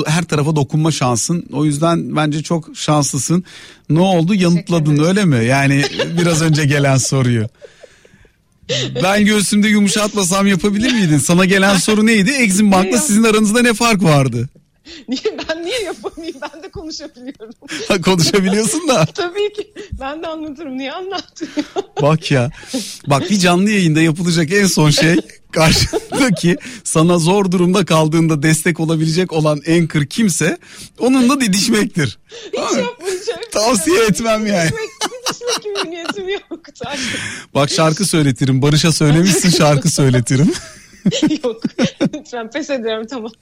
[0.06, 1.44] her tarafa dokunma şansın.
[1.52, 3.44] O yüzden bence çok şanslısın.
[3.90, 4.34] Ne oldu?
[4.34, 5.44] Yanıtladın öyle mi?
[5.44, 5.84] Yani
[6.18, 7.48] biraz önce gelen soruyu.
[9.02, 11.18] Ben göğsümde yumuşatmasam yapabilir miydin?
[11.18, 12.30] Sana gelen soru neydi?
[12.30, 14.48] Exim Bank'la sizin aranızda ne fark vardı?
[15.08, 16.40] Niye ben niye yapamayayım?
[16.42, 17.54] Ben de konuşabiliyorum.
[17.88, 19.06] Ha, konuşabiliyorsun da.
[19.14, 19.72] Tabii ki.
[20.00, 20.78] Ben de anlatırım.
[20.78, 21.64] Niye anlatmıyorum?
[22.02, 22.50] Bak ya.
[23.06, 25.16] Bak bir canlı yayında yapılacak en son şey
[25.52, 30.58] karşındaki sana zor durumda kaldığında destek olabilecek olan anchor kimse
[30.98, 32.18] onunla didişmektir.
[32.52, 33.40] Hiç yapmayacağım.
[33.52, 34.70] Tavsiye etmem yani.
[34.70, 36.42] Didişmek gibi niyetim yok.
[37.54, 38.62] Bak şarkı söyletirim.
[38.62, 40.52] Barış'a söylemişsin şarkı söyletirim.
[41.44, 41.62] Yok.
[42.14, 43.32] Lütfen pes ediyorum tamam.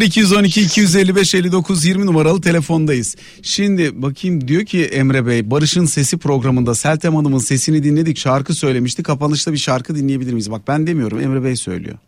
[0.00, 3.16] 0212 255 59 20 numaralı telefondayız.
[3.42, 9.02] Şimdi bakayım diyor ki Emre Bey Barış'ın Sesi programında Seltem Hanım'ın sesini dinledik şarkı söylemişti.
[9.02, 10.50] Kapanışta bir şarkı dinleyebilir miyiz?
[10.50, 11.98] Bak ben demiyorum Emre Bey söylüyor.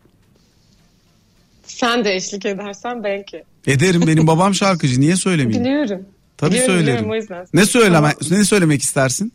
[1.63, 3.43] Sen de eşlik edersen belki.
[3.67, 5.65] Ederim benim babam şarkıcı niye söylemeyeyim?
[5.65, 6.05] Biliyorum.
[6.37, 7.11] Tabii biliyorum, söylerim.
[7.11, 7.47] Biliyorum.
[7.53, 9.33] Ne söyleme, ne söylemek istersin?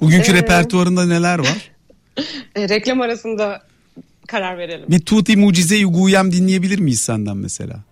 [0.00, 1.70] Bugünkü ee, repertuarında neler var?
[2.56, 3.62] E, reklam arasında
[4.28, 4.86] karar verelim.
[4.90, 7.84] Bir Tuti Mucize-i Guyem dinleyebilir miyiz senden mesela?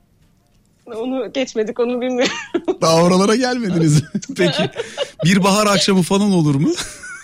[0.86, 2.34] Onu geçmedik onu bilmiyorum.
[2.80, 4.02] Daha oralara gelmediniz.
[4.36, 4.70] Peki
[5.24, 6.72] bir bahar akşamı falan olur mu?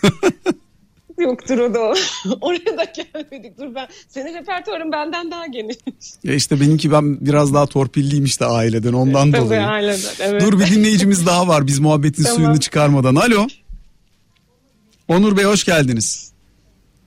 [1.19, 1.95] Yoktur o da.
[2.41, 3.59] Oraya da gelmedik.
[3.59, 5.77] Dur ben senin repertuarın benden daha geniş.
[6.25, 9.61] Ya işte benimki ben biraz daha torpilliyim işte aileden ondan Tabii dolayı.
[9.67, 10.43] aileden evet.
[10.43, 12.37] Dur bir dinleyicimiz daha var biz muhabbetin tamam.
[12.37, 13.15] suyunu çıkarmadan.
[13.15, 13.47] Alo.
[15.09, 16.28] Onur Bey hoş geldiniz.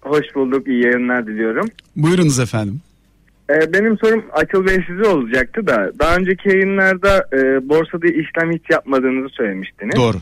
[0.02, 0.68] Hoş bulduk.
[0.68, 1.68] iyi yayınlar diliyorum.
[1.96, 2.82] Buyurunuz efendim.
[3.50, 8.70] Ee, benim sorum Akıl Bey size olacaktı da daha önceki yayınlarda e, borsada işlem hiç
[8.70, 9.96] yapmadığınızı söylemiştiniz.
[9.96, 10.18] Doğru.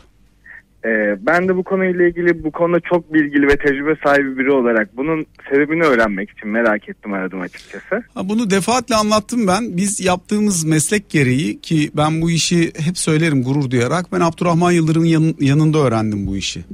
[0.84, 4.96] Ee, ben de bu konuyla ilgili bu konuda çok bilgili ve tecrübe sahibi biri olarak
[4.96, 8.02] bunun sebebini öğrenmek için merak ettim aradım açıkçası.
[8.14, 9.76] Ha, bunu defaatle anlattım ben.
[9.76, 15.06] Biz yaptığımız meslek gereği ki ben bu işi hep söylerim gurur duyarak ben Abdurrahman Yıldırım'ın
[15.06, 16.64] yan, yanında öğrendim bu işi.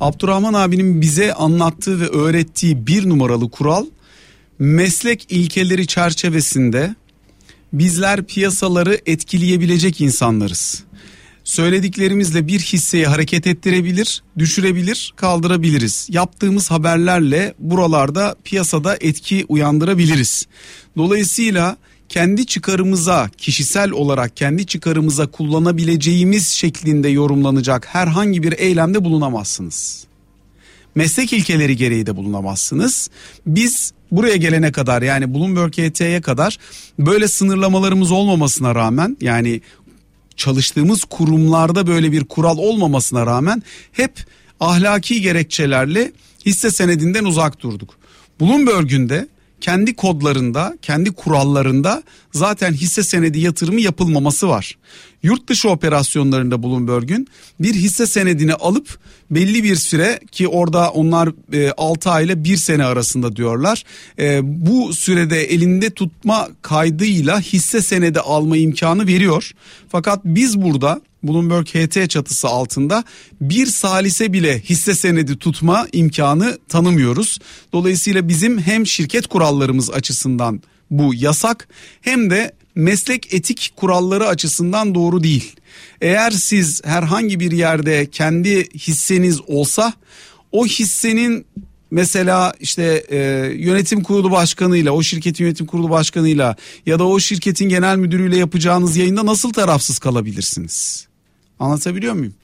[0.00, 3.86] Abdurrahman abinin bize anlattığı ve öğrettiği bir numaralı kural
[4.58, 6.94] meslek ilkeleri çerçevesinde
[7.72, 10.84] bizler piyasaları etkileyebilecek insanlarız
[11.50, 16.08] söylediklerimizle bir hisseyi hareket ettirebilir, düşürebilir, kaldırabiliriz.
[16.10, 20.46] Yaptığımız haberlerle buralarda piyasada etki uyandırabiliriz.
[20.96, 21.76] Dolayısıyla
[22.08, 30.04] kendi çıkarımıza kişisel olarak kendi çıkarımıza kullanabileceğimiz şeklinde yorumlanacak herhangi bir eylemde bulunamazsınız.
[30.94, 33.10] Meslek ilkeleri gereği de bulunamazsınız.
[33.46, 36.58] Biz buraya gelene kadar yani Bloomberg HT'ye kadar
[36.98, 39.60] böyle sınırlamalarımız olmamasına rağmen yani
[40.40, 44.12] çalıştığımız kurumlarda böyle bir kural olmamasına rağmen hep
[44.60, 46.12] ahlaki gerekçelerle
[46.46, 47.94] hisse senedinden uzak durduk.
[48.40, 49.28] Bloomberg'ün de
[49.60, 54.76] kendi kodlarında, kendi kurallarında zaten hisse senedi yatırımı yapılmaması var.
[55.22, 57.28] Yurt dışı operasyonlarında Bloomberg'ün
[57.60, 58.98] bir hisse senedini alıp
[59.30, 63.84] belli bir süre ki orada onlar e, 6 ay ile 1 sene arasında diyorlar.
[64.18, 69.52] E, bu sürede elinde tutma kaydıyla hisse senedi alma imkanı veriyor.
[69.88, 73.04] Fakat biz burada Bloomberg HT çatısı altında
[73.40, 77.38] bir salise bile hisse senedi tutma imkanı tanımıyoruz.
[77.72, 81.68] Dolayısıyla bizim hem şirket kurallarımız açısından bu yasak
[82.00, 85.56] hem de meslek etik kuralları açısından doğru değil.
[86.00, 89.92] Eğer siz herhangi bir yerde kendi hisseniz olsa
[90.52, 91.46] o hissenin
[91.90, 93.18] mesela işte e,
[93.56, 98.96] yönetim kurulu başkanıyla o şirketin yönetim kurulu başkanıyla ya da o şirketin genel müdürüyle yapacağınız
[98.96, 101.06] yayında nasıl tarafsız kalabilirsiniz?
[101.58, 102.34] Anlatabiliyor muyum?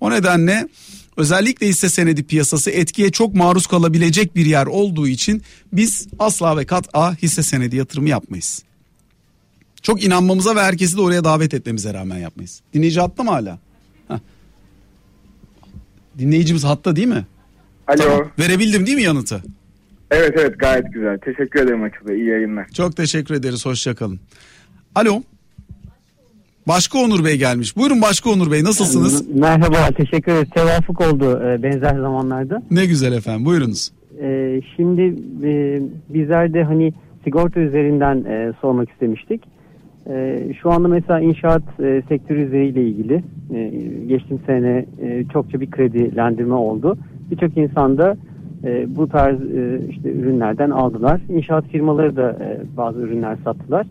[0.00, 0.68] O nedenle
[1.16, 6.64] özellikle hisse senedi piyasası etkiye çok maruz kalabilecek bir yer olduğu için biz asla ve
[6.64, 8.62] kat a hisse senedi yatırımı yapmayız.
[9.82, 12.60] Çok inanmamıza ve herkesi de oraya davet etmemize rağmen yapmayız.
[12.74, 13.58] Dinleyici hatta mı hala?
[14.08, 14.18] Heh.
[16.18, 17.26] Dinleyicimiz hatta değil mi?
[17.86, 17.96] Alo.
[17.96, 18.28] Tamam.
[18.38, 19.42] Verebildim değil mi yanıtı?
[20.10, 21.18] Evet evet gayet güzel.
[21.18, 22.16] Teşekkür ederim Açıl Bey.
[22.20, 22.68] İyi yayınlar.
[22.68, 23.66] Çok teşekkür ederiz.
[23.66, 24.20] Hoşçakalın.
[24.94, 25.22] Alo.
[26.68, 27.76] Başka Onur Bey gelmiş.
[27.76, 29.28] Buyurun Başka Onur Bey nasılsınız?
[29.34, 30.48] Merhaba teşekkür ederim.
[30.54, 32.62] Tevafuk oldu e, benzer zamanlarda.
[32.70, 33.90] Ne güzel efendim buyurunuz.
[34.22, 35.02] E, şimdi
[35.46, 36.92] e, bizler de hani
[37.24, 39.51] sigorta üzerinden e, sormak istemiştik.
[40.10, 43.22] E, şu anda mesela inşaat e, sektörü üzeriyle ilgili
[43.54, 43.68] e,
[44.06, 46.96] geçtiğim sene e, çokça bir kredilendirme oldu.
[47.30, 48.16] Birçok insan da
[48.64, 51.20] e, bu tarz e, işte ürünlerden aldılar.
[51.28, 53.86] İnşaat firmaları da e, bazı ürünler sattılar.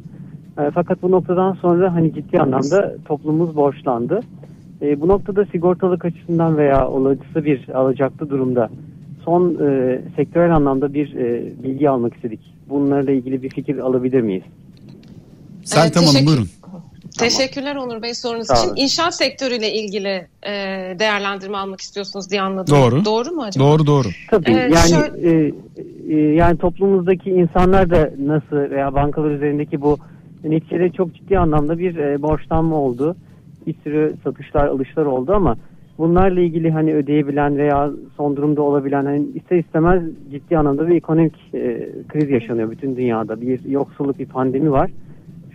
[0.60, 4.20] E, fakat bu noktadan sonra hani ciddi anlamda toplumumuz borçlandı.
[4.82, 8.70] E, bu noktada sigortalık açısından veya olası bir alacaklı durumda
[9.26, 12.40] son e, sektörel anlamda bir e, bilgi almak istedik.
[12.70, 14.44] Bunlarla ilgili bir fikir alabilir miyiz?
[15.64, 16.48] Seltem Evet, Hanım buyurun.
[17.20, 18.68] Teşekkürler Onur Bey sorunuz Sağ için.
[18.68, 18.76] olun.
[18.76, 20.52] İnşaat sektörüyle ilgili e,
[21.00, 22.76] değerlendirme almak istiyorsunuz diye anladım.
[22.78, 23.06] Doğru.
[23.06, 23.64] Doğru mu acaba?
[23.66, 24.08] Doğru doğru.
[24.32, 25.54] Tabii Evet, yani şöyle- e,
[26.10, 29.98] e, yani toplumumuzdaki insanlar da nasıl veya bankalar üzerindeki bu
[30.44, 33.16] neticede çok ciddi anlamda bir e, borçlanma oldu.
[33.68, 35.58] Bir sürü satışlar, alışlar oldu ama
[35.98, 41.34] bunlarla ilgili hani ödeyebilen veya son durumda olabilen hani ister istemez ciddi anlamda bir ekonomik
[41.54, 43.42] e, kriz yaşanıyor bütün dünyada.
[43.42, 44.92] Bir yoksulluk, bir pandemi var.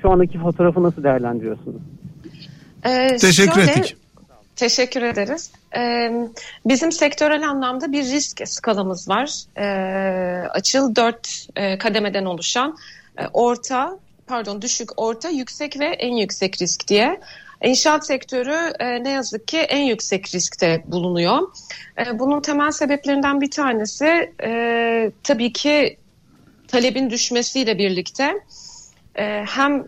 [0.03, 1.83] Şu andaki fotoğrafı nasıl değerlendiriyorsunuz?
[2.85, 3.97] Ee, Teşekkür şöyle- ettik.
[4.57, 5.51] Teşekkür ederiz.
[5.77, 6.13] Ee,
[6.67, 9.31] bizim sektörel anlamda bir risk skalamız var.
[9.57, 12.77] Ee, açıl dört e, kademeden oluşan
[13.19, 17.21] e, orta, pardon düşük, orta, yüksek ve en yüksek risk diye.
[17.65, 21.39] İnşaat sektörü e, ne yazık ki en yüksek riskte bulunuyor.
[21.99, 25.97] E, bunun temel sebeplerinden bir tanesi e, tabii ki
[26.69, 28.35] talebin düşmesiyle birlikte
[29.19, 29.85] e, hem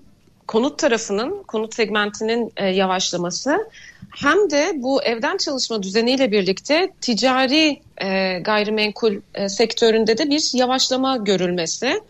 [0.47, 3.71] konut tarafının, konut segmentinin e, yavaşlaması
[4.17, 11.17] hem de bu evden çalışma düzeniyle birlikte ticari e, gayrimenkul e, sektöründe de bir yavaşlama
[11.17, 12.01] görülmesi.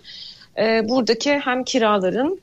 [0.59, 2.41] E, buradaki hem kiraların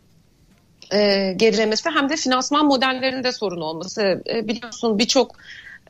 [0.94, 4.24] e, gerilemesi hem de finansman modellerinde sorun olması.
[4.30, 5.36] E, biliyorsun birçok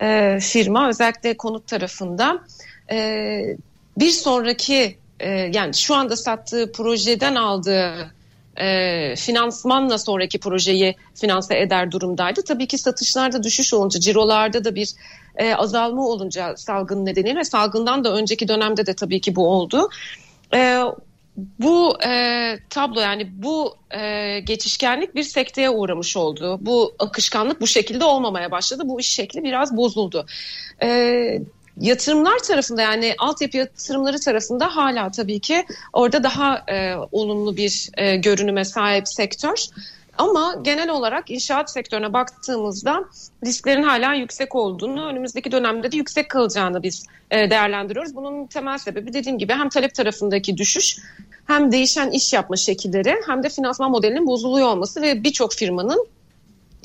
[0.02, 2.39] e, firma özellikle konut tarafında
[2.91, 3.39] e,
[3.98, 8.15] bir sonraki e, yani şu anda sattığı projeden aldığı
[8.58, 12.41] e, finansmanla sonraki projeyi finanse eder durumdaydı.
[12.41, 14.89] Tabii ki satışlarda düşüş olunca, cirolarda da bir
[15.38, 19.89] e, azalma olunca salgın nedeniyle salgından da önceki dönemde de tabii ki bu oldu.
[20.54, 20.82] E,
[21.38, 26.58] bu e, tablo yani bu e, geçişkenlik bir sekteye uğramış oldu.
[26.62, 28.84] Bu akışkanlık bu şekilde olmamaya başladı.
[28.86, 30.26] Bu iş şekli biraz bozuldu.
[30.82, 31.39] E,
[31.82, 38.16] yatırımlar tarafında yani altyapı yatırımları tarafında hala tabii ki orada daha e, olumlu bir e,
[38.16, 39.66] görünüme sahip sektör.
[40.18, 43.06] Ama genel olarak inşaat sektörüne baktığımızda
[43.46, 48.16] risklerin hala yüksek olduğunu, önümüzdeki dönemde de yüksek kalacağını biz e, değerlendiriyoruz.
[48.16, 50.98] Bunun temel sebebi dediğim gibi hem talep tarafındaki düşüş
[51.48, 56.08] hem değişen iş yapma şekilleri hem de finansman modelinin bozuluyor olması ve birçok firmanın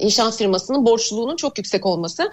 [0.01, 2.33] inşaat firmasının borçluluğunun çok yüksek olması.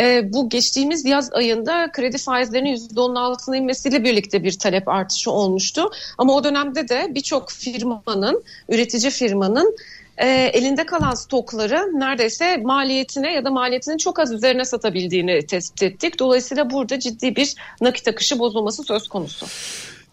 [0.00, 5.90] E, bu geçtiğimiz yaz ayında kredi faizlerinin %10'un altına inmesiyle birlikte bir talep artışı olmuştu.
[6.18, 9.76] Ama o dönemde de birçok firmanın, üretici firmanın
[10.18, 16.18] e, elinde kalan stokları neredeyse maliyetine ya da maliyetinin çok az üzerine satabildiğini tespit ettik.
[16.18, 19.46] Dolayısıyla burada ciddi bir nakit akışı bozulması söz konusu.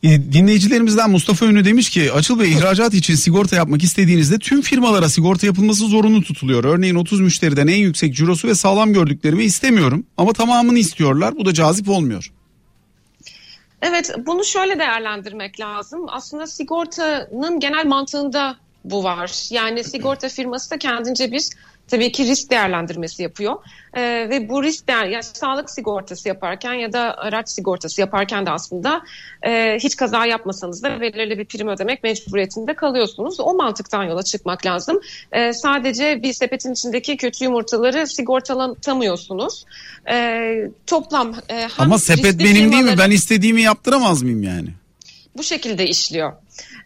[0.04, 5.10] E, dinleyicilerimizden Mustafa Ünlü demiş ki Açıl Bey ihracat için sigorta yapmak istediğinizde tüm firmalara
[5.10, 6.64] sigorta yapılması zorunlu tutuluyor.
[6.64, 11.36] Örneğin 30 müşteriden en yüksek cirosu ve sağlam gördüklerimi istemiyorum ama tamamını istiyorlar.
[11.36, 12.32] Bu da cazip olmuyor.
[13.82, 16.06] Evet bunu şöyle değerlendirmek lazım.
[16.08, 19.48] Aslında sigortanın genel mantığında bu var.
[19.50, 21.50] Yani sigorta firması da kendince bir
[21.88, 23.56] tabii ki risk değerlendirmesi yapıyor.
[23.94, 28.52] Ee, ve bu risk değer, yani sağlık sigortası yaparken ya da araç sigortası yaparken de
[28.52, 29.02] aslında
[29.46, 33.40] e, hiç kaza yapmasanız da belirli bir prim ödemek mecburiyetinde kalıyorsunuz.
[33.40, 35.00] O mantıktan yola çıkmak lazım.
[35.32, 39.66] Ee, sadece bir sepetin içindeki kötü yumurtaları sigortalatamıyorsunuz.
[40.10, 42.96] Ee, toplam e, Ama sepet benim değil mi?
[42.98, 44.70] Ben istediğimi yaptıramaz mıyım yani?
[45.38, 46.34] Bu şekilde işliyor.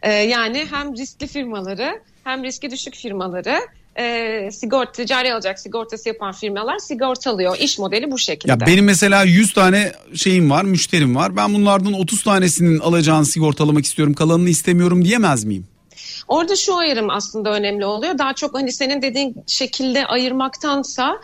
[0.01, 3.60] Ee, yani hem riskli firmaları hem riski düşük firmaları
[3.97, 7.57] e, sigorta ticari alacak sigortası yapan firmalar sigortalıyor.
[7.57, 8.51] İş modeli bu şekilde.
[8.51, 11.36] Ya benim mesela 100 tane şeyim var, müşterim var.
[11.36, 15.67] Ben bunlardan 30 tanesinin alacağını sigortalamak istiyorum, kalanını istemiyorum diyemez miyim?
[16.27, 18.17] Orada şu ayrım aslında önemli oluyor.
[18.17, 21.17] Daha çok hani senin dediğin şekilde ayırmaktansa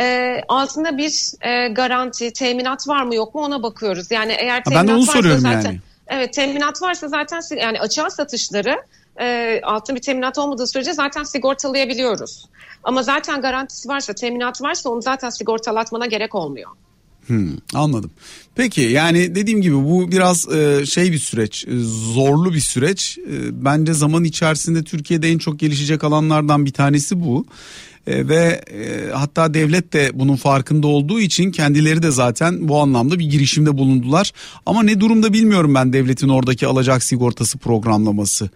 [0.00, 4.10] e, altında bir e, garanti, teminat var mı yok mu ona bakıyoruz.
[4.10, 5.80] Yani eğer teminat ben de onu varsa soruyorum zaten yani.
[6.08, 8.76] evet teminat varsa zaten yani açığa satışları
[9.20, 12.46] e, altın bir teminat olmadığı sürece zaten sigortalayabiliyoruz.
[12.84, 16.70] Ama zaten garantisi varsa, teminat varsa onu zaten sigortalatmana gerek olmuyor.
[17.26, 18.10] Hmm, anladım.
[18.54, 21.70] Peki yani dediğim gibi bu biraz e, şey bir süreç, e,
[22.14, 23.18] zorlu bir süreç.
[23.18, 27.46] E, bence zaman içerisinde Türkiye'de en çok gelişecek alanlardan bir tanesi bu.
[28.08, 33.18] E, ve e, hatta devlet de bunun farkında olduğu için kendileri de zaten bu anlamda
[33.18, 34.32] bir girişimde bulundular.
[34.66, 38.50] Ama ne durumda bilmiyorum ben devletin oradaki alacak sigortası programlaması.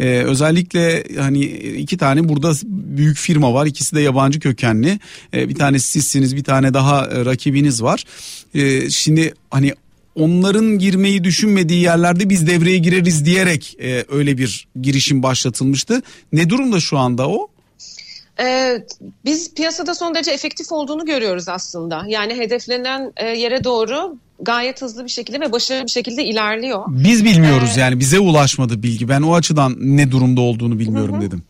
[0.00, 1.44] Ee, özellikle hani
[1.78, 3.66] iki tane burada büyük firma var.
[3.66, 4.98] İkisi de yabancı kökenli.
[5.34, 8.04] Ee, bir tanesi sizsiniz, bir tane daha e, rakibiniz var.
[8.54, 9.74] Ee, şimdi hani
[10.14, 16.02] onların girmeyi düşünmediği yerlerde biz devreye gireriz diyerek e, öyle bir girişim başlatılmıştı.
[16.32, 17.48] Ne durumda şu anda o?
[18.40, 18.78] Ee,
[19.24, 22.04] biz piyasada son derece efektif olduğunu görüyoruz aslında.
[22.08, 26.84] Yani hedeflenen e, yere doğru gayet hızlı bir şekilde ve başarılı bir şekilde ilerliyor.
[26.88, 29.08] Biz bilmiyoruz ee, yani bize ulaşmadı bilgi.
[29.08, 31.20] Ben o açıdan ne durumda olduğunu bilmiyorum hı.
[31.20, 31.42] dedim.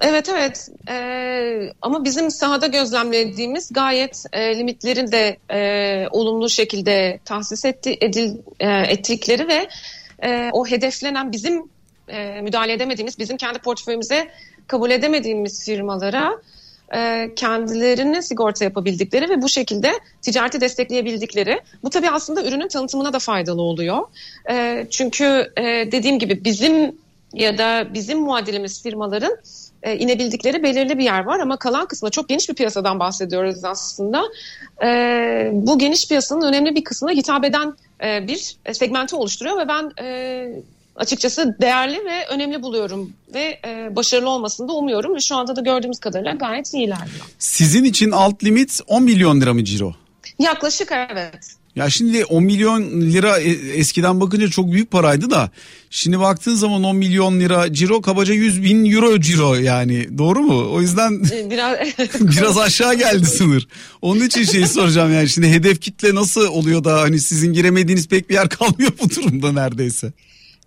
[0.00, 7.64] Evet evet ee, ama bizim sahada gözlemlediğimiz gayet e, limitlerin de e, olumlu şekilde tahsis
[7.64, 9.68] etti, edil, e, ettikleri ve
[10.22, 11.62] e, o hedeflenen bizim
[12.08, 14.28] e, müdahale edemediğimiz bizim kendi portföyümüze
[14.66, 16.32] kabul edemediğimiz firmalara
[16.94, 21.60] e, kendilerini sigorta yapabildikleri ve bu şekilde ticareti destekleyebildikleri.
[21.82, 23.98] Bu tabii aslında ürünün tanıtımına da faydalı oluyor.
[24.50, 26.94] E, çünkü e, dediğim gibi bizim
[27.32, 29.36] ya da bizim muadilimiz firmaların
[29.82, 34.22] e, inebildikleri belirli bir yer var ama kalan kısmında çok geniş bir piyasadan bahsediyoruz aslında.
[34.84, 37.74] E, bu geniş piyasanın önemli bir kısmına hitap eden
[38.04, 40.46] e, bir segmenti oluşturuyor ve ben e,
[40.96, 45.60] açıkçası değerli ve önemli buluyorum ve e, başarılı olmasını da umuyorum ve şu anda da
[45.60, 47.26] gördüğümüz kadarıyla gayet iyi ilerliyor.
[47.38, 49.94] Sizin için alt limit 10 milyon lira mı ciro?
[50.38, 51.56] Yaklaşık evet.
[51.76, 55.50] Ya şimdi 10 milyon lira e, eskiden bakınca çok büyük paraydı da
[55.90, 60.70] şimdi baktığın zaman 10 milyon lira ciro kabaca 100 bin euro ciro yani doğru mu?
[60.72, 61.78] O yüzden e, biraz
[62.20, 63.68] biraz aşağı geldi sınır.
[64.02, 68.30] Onun için şeyi soracağım yani şimdi hedef kitle nasıl oluyor da hani sizin giremediğiniz pek
[68.30, 70.12] bir yer kalmıyor bu durumda neredeyse.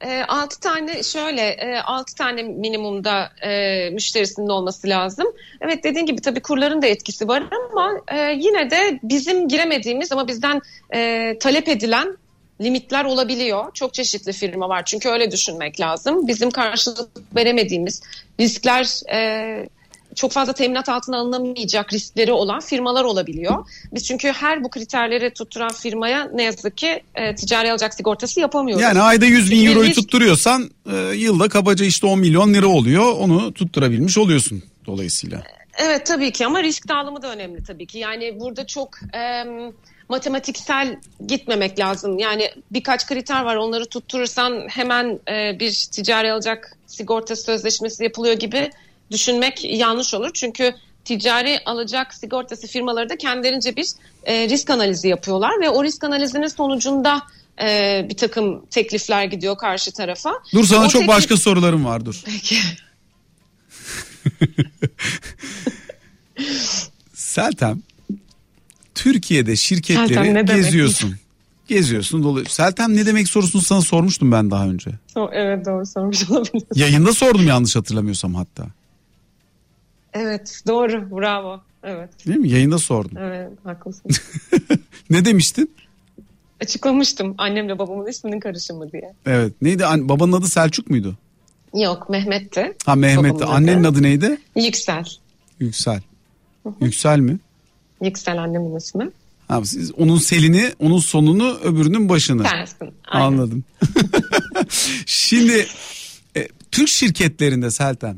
[0.01, 5.27] E, ee, 6 tane şöyle e, 6 tane minimumda e, müşterisinin olması lazım.
[5.61, 10.27] Evet dediğin gibi tabii kurların da etkisi var ama e, yine de bizim giremediğimiz ama
[10.27, 10.61] bizden
[10.93, 12.17] e, talep edilen
[12.61, 13.73] limitler olabiliyor.
[13.73, 16.27] Çok çeşitli firma var çünkü öyle düşünmek lazım.
[16.27, 18.01] Bizim karşılık veremediğimiz
[18.39, 19.69] riskler e,
[20.15, 23.65] çok fazla teminat altına alınamayacak riskleri olan firmalar olabiliyor.
[23.93, 28.83] Biz çünkü her bu kriterleri tutturan firmaya ne yazık ki e, ticari alacak sigortası yapamıyoruz.
[28.83, 33.11] Yani ayda 100 bin euroyu tutturuyorsan e, yılda kabaca işte 10 milyon lira oluyor.
[33.11, 35.43] Onu tutturabilmiş oluyorsun dolayısıyla.
[35.77, 37.97] Evet tabii ki ama risk dağılımı da önemli tabii ki.
[37.97, 39.43] Yani burada çok e,
[40.09, 42.19] matematiksel gitmemek lazım.
[42.19, 48.69] Yani birkaç kriter var onları tutturursan hemen e, bir ticari alacak sigorta sözleşmesi yapılıyor gibi
[49.11, 50.29] düşünmek yanlış olur.
[50.33, 53.87] Çünkü ticari alacak sigortası firmaları da kendilerince bir
[54.23, 57.21] e, risk analizi yapıyorlar ve o risk analizinin sonucunda
[57.61, 60.33] e, bir takım teklifler gidiyor karşı tarafa.
[60.53, 62.21] Dur sana O çok teklif- başka sorularım var dur.
[62.25, 62.55] Peki.
[67.13, 67.81] Seltem
[68.95, 71.15] Türkiye'de şirketleri Seltem geziyorsun.
[71.67, 72.45] Geziyorsun dolu.
[72.45, 74.91] Seltem ne demek sorusunu sana sormuştum ben daha önce.
[75.15, 76.63] O- Evet doğru sormuş olabilir.
[76.75, 78.67] Yayında sordum yanlış hatırlamıyorsam hatta.
[80.13, 81.61] Evet doğru bravo.
[81.83, 82.49] Evet Değil mi?
[82.49, 83.17] Yayında sordum.
[83.17, 84.11] evet haklısın.
[85.09, 85.71] ne demiştin?
[86.61, 89.13] Açıklamıştım annemle babamın isminin karışımı diye.
[89.25, 89.53] Evet.
[89.61, 89.85] Neydi?
[89.85, 91.15] An- Babanın adı Selçuk muydu?
[91.73, 92.73] Yok Mehmet'ti.
[92.85, 93.33] Ha Mehmet.
[93.33, 94.03] Babamın Annenin adı.
[94.03, 94.37] neydi?
[94.55, 95.05] Yüksel.
[95.59, 96.01] Yüksel.
[96.81, 97.37] Yüksel mi?
[98.03, 99.09] Yüksel annemin ismi.
[99.47, 102.43] Ha, siz onun selini, onun sonunu, öbürünün başını.
[102.43, 102.93] Tersin.
[103.07, 103.25] Aynen.
[103.25, 103.63] Anladım.
[105.05, 105.67] Şimdi
[106.37, 108.17] e, Türk şirketlerinde Selten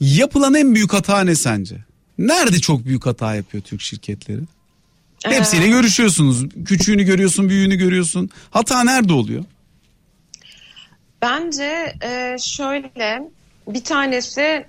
[0.00, 1.76] yapılan en büyük hata ne sence?
[2.18, 4.40] Nerede çok büyük hata yapıyor Türk şirketleri?
[5.24, 6.48] Hepsiyle Ee, görüşüyorsunuz.
[6.64, 8.30] Küçüğünü görüyorsun, büyüğünü görüyorsun.
[8.50, 9.44] Hata nerede oluyor?
[11.22, 13.28] Bence e, şöyle
[13.68, 14.66] bir tanesi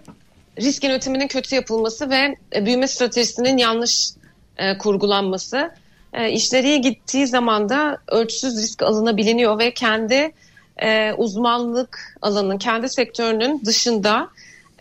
[0.62, 4.10] risk yönetiminin kötü yapılması ve e, büyüme stratejisinin yanlış
[4.58, 5.72] e, kurgulanması.
[6.14, 10.32] E, işleri iyi gittiği zaman da ölçüsüz risk alınabiliyor ve kendi
[10.78, 14.30] e, uzmanlık alanının, kendi sektörünün dışında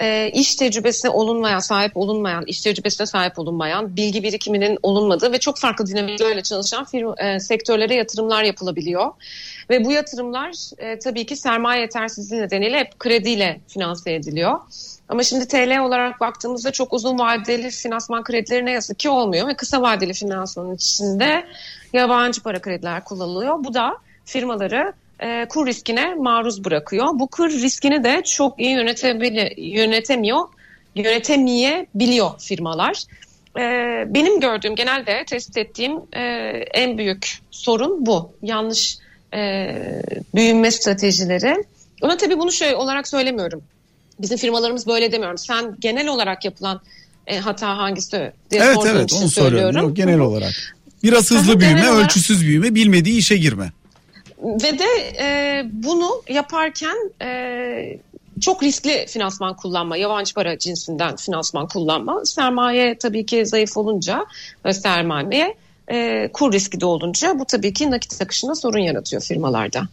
[0.01, 5.59] e, iş tecrübesi olunmayan, sahip olunmayan, iş tecrübesine sahip olunmayan, bilgi birikiminin olunmadığı ve çok
[5.59, 9.13] farklı dinamiklerle çalışan firma, e, sektörlere yatırımlar yapılabiliyor.
[9.71, 14.61] Ve bu yatırımlar e, tabii ki sermaye yetersizliği nedeniyle hep krediyle finanse ediliyor.
[15.09, 19.57] Ama şimdi TL olarak baktığımızda çok uzun vadeli finansman kredileri ne yazık ki olmuyor ve
[19.57, 21.45] kısa vadeli finansmanın içinde
[21.93, 23.65] yabancı para krediler kullanılıyor.
[23.65, 27.07] Bu da firmaları e, kur riskine maruz bırakıyor.
[27.15, 28.71] Bu kur riskini de çok iyi
[29.51, 30.49] yönetemiyor,
[30.95, 33.03] yönetemeyebiliyor firmalar.
[33.59, 33.63] E,
[34.15, 36.23] benim gördüğüm genelde tespit ettiğim e,
[36.75, 38.33] en büyük sorun bu.
[38.43, 38.99] Yanlış
[39.35, 39.69] e,
[40.35, 41.65] büyüme stratejileri.
[42.03, 43.63] Ama tabii bunu şöyle olarak söylemiyorum.
[44.21, 45.39] Bizim firmalarımız böyle demiyorum.
[45.39, 46.81] Sen genel olarak yapılan
[47.27, 49.83] e, hata hangisi diye evet sorduğun evet için onu söylüyorum.
[49.83, 50.53] Yok, genel olarak.
[51.03, 53.73] Biraz hızlı büyüme, olarak- ölçüsüz büyüme, bilmediği işe girme.
[54.43, 54.85] Ve de
[55.19, 57.99] e, bunu yaparken e,
[58.41, 62.25] çok riskli finansman kullanma, yabancı para cinsinden finansman kullanma.
[62.25, 64.27] Sermaye tabii ki zayıf olunca
[64.65, 65.57] ve sermaye
[65.91, 69.89] e, kur riski de olunca bu tabii ki nakit akışında sorun yaratıyor firmalarda.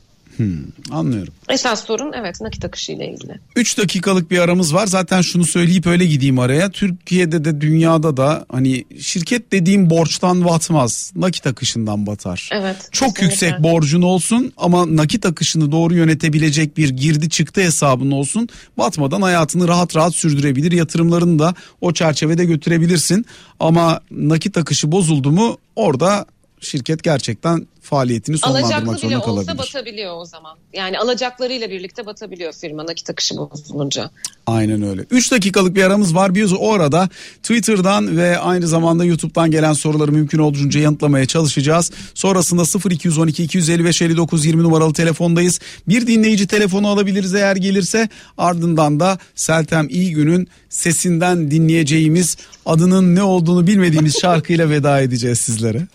[0.91, 1.33] Anlıyorum.
[1.49, 3.39] Esas sorun evet nakit akışı ile ilgili.
[3.55, 4.87] 3 dakikalık bir aramız var.
[4.87, 6.69] Zaten şunu söyleyip öyle gideyim araya.
[6.69, 11.11] Türkiye'de de dünyada da hani şirket dediğim borçtan batmaz.
[11.15, 12.49] Nakit akışından batar.
[12.53, 12.89] Evet.
[12.91, 13.45] Çok kesinlikle.
[13.47, 18.49] yüksek borcun olsun ama nakit akışını doğru yönetebilecek bir girdi çıktı hesabın olsun.
[18.77, 20.71] Batmadan hayatını rahat rahat sürdürebilir.
[20.71, 23.25] Yatırımlarını da o çerçevede götürebilirsin.
[23.59, 26.25] Ama nakit akışı bozuldu mu orada
[26.65, 29.57] şirket gerçekten faaliyetini sonlandırmak Alacaklı bile zorunda olsa kalabilir.
[29.57, 30.57] batabiliyor o zaman.
[30.73, 34.09] Yani alacaklarıyla birlikte batabiliyor firma nakit akışı bozulunca.
[34.47, 35.05] Aynen öyle.
[35.11, 36.35] 3 dakikalık bir aramız var.
[36.35, 37.09] Biz o arada
[37.43, 41.91] Twitter'dan ve aynı zamanda YouTube'dan gelen soruları mümkün olduğunca yanıtlamaya çalışacağız.
[42.13, 45.59] Sonrasında 0212 255 59 20 numaralı telefondayız.
[45.87, 48.09] Bir dinleyici telefonu alabiliriz eğer gelirse.
[48.37, 55.87] Ardından da Seltem İyigün'ün sesinden dinleyeceğimiz adının ne olduğunu bilmediğimiz şarkıyla veda edeceğiz sizlere.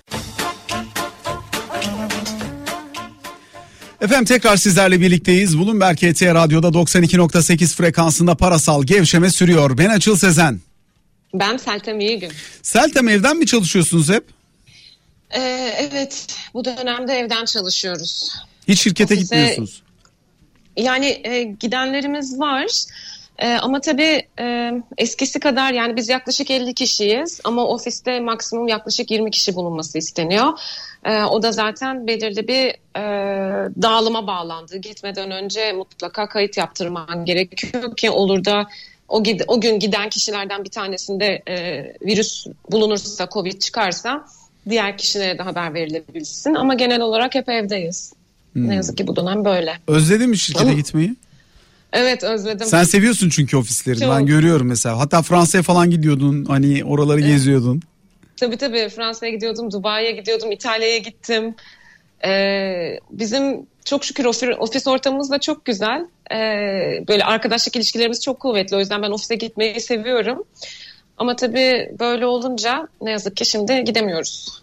[4.01, 5.59] Efendim tekrar sizlerle birlikteyiz.
[5.59, 9.78] Bloomberg KT Radyo'da 92.8 frekansında parasal gevşeme sürüyor.
[9.78, 10.61] Ben Açıl Sezen.
[11.34, 12.32] Ben Seltem İyigün.
[12.62, 14.24] Seltem evden mi çalışıyorsunuz hep?
[15.30, 15.40] Ee,
[15.78, 18.36] evet bu dönemde evden çalışıyoruz.
[18.68, 19.82] Hiç şirkete Ofise- gitmiyorsunuz.
[20.76, 22.66] Yani e, gidenlerimiz var.
[23.38, 29.11] E, ama tabii e, eskisi kadar yani biz yaklaşık 50 kişiyiz ama ofiste maksimum yaklaşık
[29.11, 30.53] 20 kişi bulunması isteniyor.
[31.05, 33.03] E, o da zaten belirli bir e,
[33.82, 34.76] dağılıma bağlandı.
[34.76, 38.66] Gitmeden önce mutlaka kayıt yaptırman gerekiyor ki olur da
[39.09, 44.24] o, gid- o gün giden kişilerden bir tanesinde e, virüs bulunursa, covid çıkarsa
[44.68, 46.55] diğer kişilere de haber verilebilsin.
[46.55, 48.12] Ama genel olarak hep evdeyiz.
[48.55, 49.78] Ne yazık ki bu dönem böyle.
[49.86, 51.16] Özledin mi şirkete Ama- gitmeyi?
[51.92, 52.66] Evet özledim.
[52.66, 54.01] Sen seviyorsun çünkü ofisleri.
[54.01, 54.11] Çok.
[54.11, 54.98] Ben görüyorum mesela.
[54.98, 56.44] Hatta Fransa'ya falan gidiyordun.
[56.44, 57.82] Hani oraları geziyordun.
[58.41, 61.55] Tabii tabii Fransa'ya gidiyordum, Dubai'ye gidiyordum, İtalya'ya gittim.
[62.24, 66.07] Ee, bizim çok şükür ofis, ofis ortamımız da çok güzel.
[66.32, 68.76] Ee, böyle arkadaşlık ilişkilerimiz çok kuvvetli.
[68.76, 70.45] O yüzden ben ofise gitmeyi seviyorum.
[71.18, 74.62] Ama tabii böyle olunca ne yazık ki şimdi gidemiyoruz.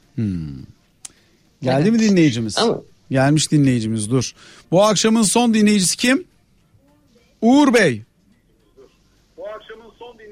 [1.61, 2.57] Geldi mi dinleyicimiz?
[2.57, 4.31] Ama- Gelmiş dinleyicimiz dur.
[4.71, 6.23] Bu akşamın son dinleyicisi kim?
[7.41, 8.01] Uğur Bey.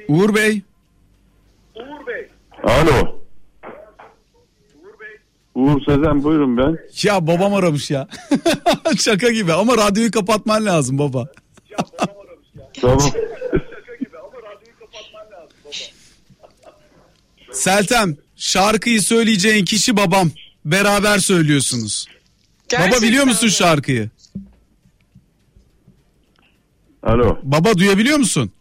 [0.09, 0.61] Uğur Bey.
[2.63, 3.24] Alo.
[5.55, 6.77] Uğur Sezen buyurun ben.
[7.03, 8.07] Ya babam aramış ya.
[8.99, 11.27] Şaka gibi ama radyoyu kapatman lazım baba.
[12.81, 12.99] Tamam.
[17.51, 20.31] Seltem şarkıyı söyleyeceğin kişi babam.
[20.65, 22.07] Beraber söylüyorsunuz.
[22.09, 23.51] baba Gerçekten biliyor musun mi?
[23.51, 24.09] şarkıyı?
[27.03, 27.37] Alo.
[27.43, 28.51] Baba duyabiliyor musun?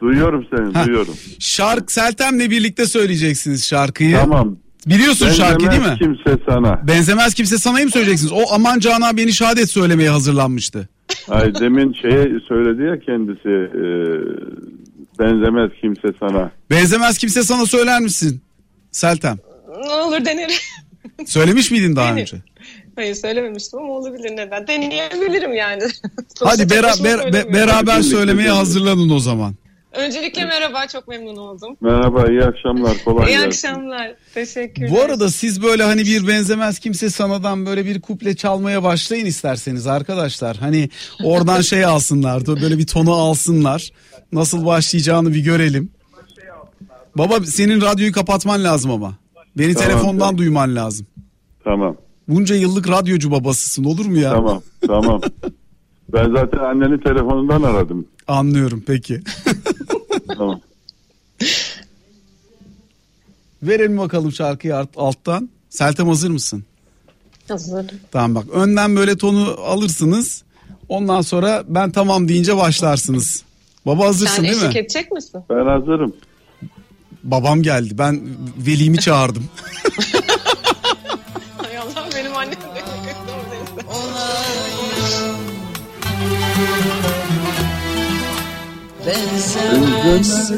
[0.00, 0.84] Duyuyorum seni Ha.
[0.86, 1.14] duyuyorum.
[1.38, 4.16] Şark Seltem'le birlikte söyleyeceksiniz şarkıyı.
[4.16, 4.56] Tamam.
[4.86, 5.88] Biliyorsun şarkıyı değil mi?
[5.88, 6.80] Benzemez kimse sana.
[6.88, 8.32] Benzemez kimse sanayı mı söyleyeceksiniz?
[8.32, 10.88] O aman Canan beni şehadet söylemeye hazırlanmıştı.
[11.28, 13.48] Ay demin şeye söyledi ya kendisi.
[13.48, 13.84] e,
[15.18, 16.50] benzemez kimse sana.
[16.70, 18.40] Benzemez kimse sana söyler misin?
[18.92, 19.36] Seltem.
[19.86, 20.56] Ne olur denerim.
[21.26, 22.20] Söylemiş miydin daha Benim.
[22.20, 22.36] önce?
[22.96, 24.66] Hayır söylememiştim ama olabilir neden.
[24.66, 25.82] Deneyebilirim yani.
[26.44, 29.54] Hadi tek bera- başıma ber- be- beraber söylemeye hazırlanın o zaman.
[29.92, 31.76] Öncelikle merhaba çok memnun oldum.
[31.80, 33.46] Merhaba iyi akşamlar kolay İyi gelsin.
[33.46, 34.14] akşamlar.
[34.34, 34.90] Teşekkürler.
[34.90, 39.86] Bu arada siz böyle hani bir benzemez kimse sanadan böyle bir kuple çalmaya başlayın isterseniz
[39.86, 40.56] arkadaşlar.
[40.56, 40.88] Hani
[41.24, 43.90] oradan şey alsınlar böyle bir tonu alsınlar.
[44.32, 45.90] Nasıl başlayacağını bir görelim.
[47.18, 49.14] Baba senin radyoyu kapatman lazım ama.
[49.58, 50.38] Beni Tamam, telefondan tamam.
[50.38, 51.06] duyman lazım.
[51.64, 51.96] Tamam
[52.28, 54.30] Bunca yıllık radyocu babasısın olur mu ya?
[54.32, 55.20] tamam tamam.
[56.12, 58.06] Ben zaten anneni telefonundan aradım.
[58.28, 59.20] Anlıyorum peki.
[60.38, 60.60] Tamam.
[63.62, 65.48] Verelim bakalım şarkıyı alt- alttan.
[65.70, 66.64] Seltem hazır mısın?
[67.48, 67.86] Hazırım.
[68.12, 70.42] Tamam bak önden böyle tonu alırsınız.
[70.88, 73.42] Ondan sonra ben tamam deyince başlarsınız.
[73.86, 74.78] Baba hazırsın Sen değil eşlik mi?
[74.78, 75.40] edecek misin?
[75.50, 76.16] Ben hazırım.
[77.24, 77.98] Babam geldi.
[77.98, 78.20] Ben
[78.66, 79.44] velimi çağırdım.
[81.58, 82.58] Hay Allah benim annem de
[89.12, 90.54] kötü oradaysa.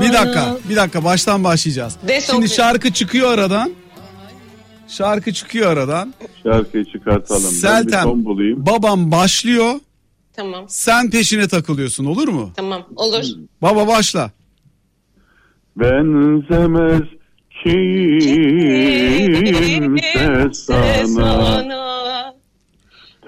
[0.00, 1.96] Bir dakika, bir dakika baştan başlayacağız.
[2.30, 3.72] Şimdi şarkı çıkıyor aradan.
[4.88, 6.14] Şarkı çıkıyor aradan.
[6.42, 7.42] Şarkıyı çıkartalım.
[7.44, 8.66] Ben bir Seltem, bulayım.
[8.66, 9.74] babam başlıyor.
[10.36, 12.50] Tamam Sen peşine takılıyorsun olur mu?
[12.56, 13.24] tamam olur.
[13.62, 14.30] Baba başla.
[15.76, 17.02] Benzemez
[20.02, 21.99] kimse sana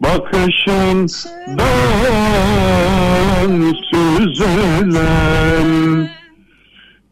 [0.00, 1.10] Bakışından
[3.90, 5.70] süzülen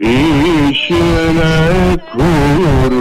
[0.01, 1.16] işine
[2.12, 2.92] kurban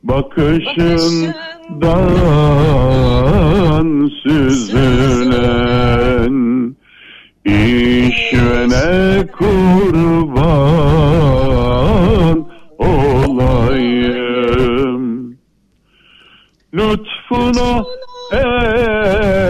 [0.00, 6.36] olayım Bakışından süzülen
[7.44, 10.36] işvene kurban
[12.78, 15.02] olayım.
[16.74, 17.84] Lütfuna
[18.32, 19.46] ermek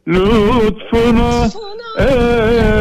[0.08, 1.50] Lütfuna
[2.00, 2.74] ermek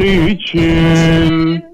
[0.00, 1.64] için.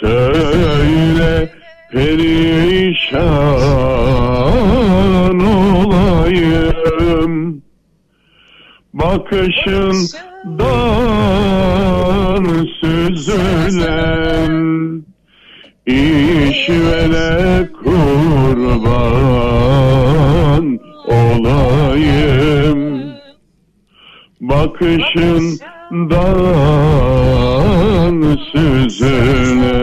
[0.00, 1.52] Söyle
[1.92, 3.20] perişan
[5.40, 7.62] olayım.
[8.94, 10.04] Bakışından
[12.80, 14.54] süzülen.
[15.86, 19.04] İşvele kurban
[21.38, 23.14] olayım
[24.40, 25.56] Bakışından
[28.52, 29.74] süzülen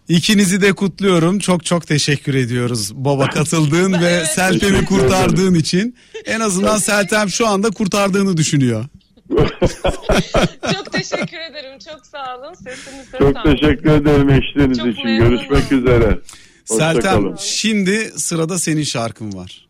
[0.08, 1.40] İkinizi de kutluyorum.
[1.40, 5.96] Çok çok teşekkür ediyoruz baba katıldığın ve Seltem'i kurtardığın için.
[6.26, 8.86] En azından Seltem şu anda kurtardığını düşünüyor.
[10.74, 11.80] Çok teşekkür ederim.
[11.92, 12.54] Çok sağ olun.
[12.54, 13.56] Sesiniz de Çok sağ olun.
[13.56, 15.06] teşekkür ederim eşliğiniz Çok için.
[15.06, 15.30] memnunum.
[15.38, 16.20] Görüşmek üzere.
[16.66, 17.36] Seltem Hoşçakalın.
[17.36, 19.68] şimdi sırada senin şarkın var.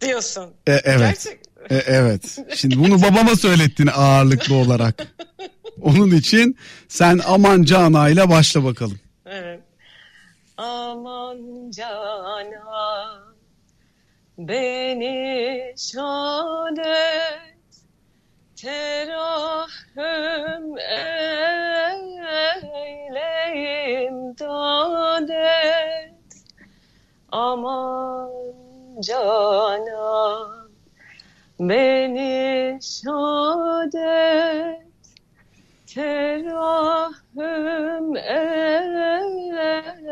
[0.00, 0.44] Diyorsun.
[0.66, 0.98] E, evet.
[1.24, 1.38] Gerçek.
[1.70, 2.38] E, evet.
[2.56, 5.06] Şimdi bunu babama söylettin ağırlıklı olarak.
[5.82, 6.56] Onun için
[6.88, 8.98] sen Aman Cana ile başla bakalım.
[9.26, 9.60] Evet.
[10.56, 13.22] Aman cana
[14.38, 17.82] beni şad et
[18.56, 19.58] terahüm
[22.78, 23.32] eyle
[24.06, 26.14] imdad et
[27.32, 28.30] aman
[29.00, 30.48] cana
[31.60, 34.87] beni şad et
[35.94, 37.36] terahüm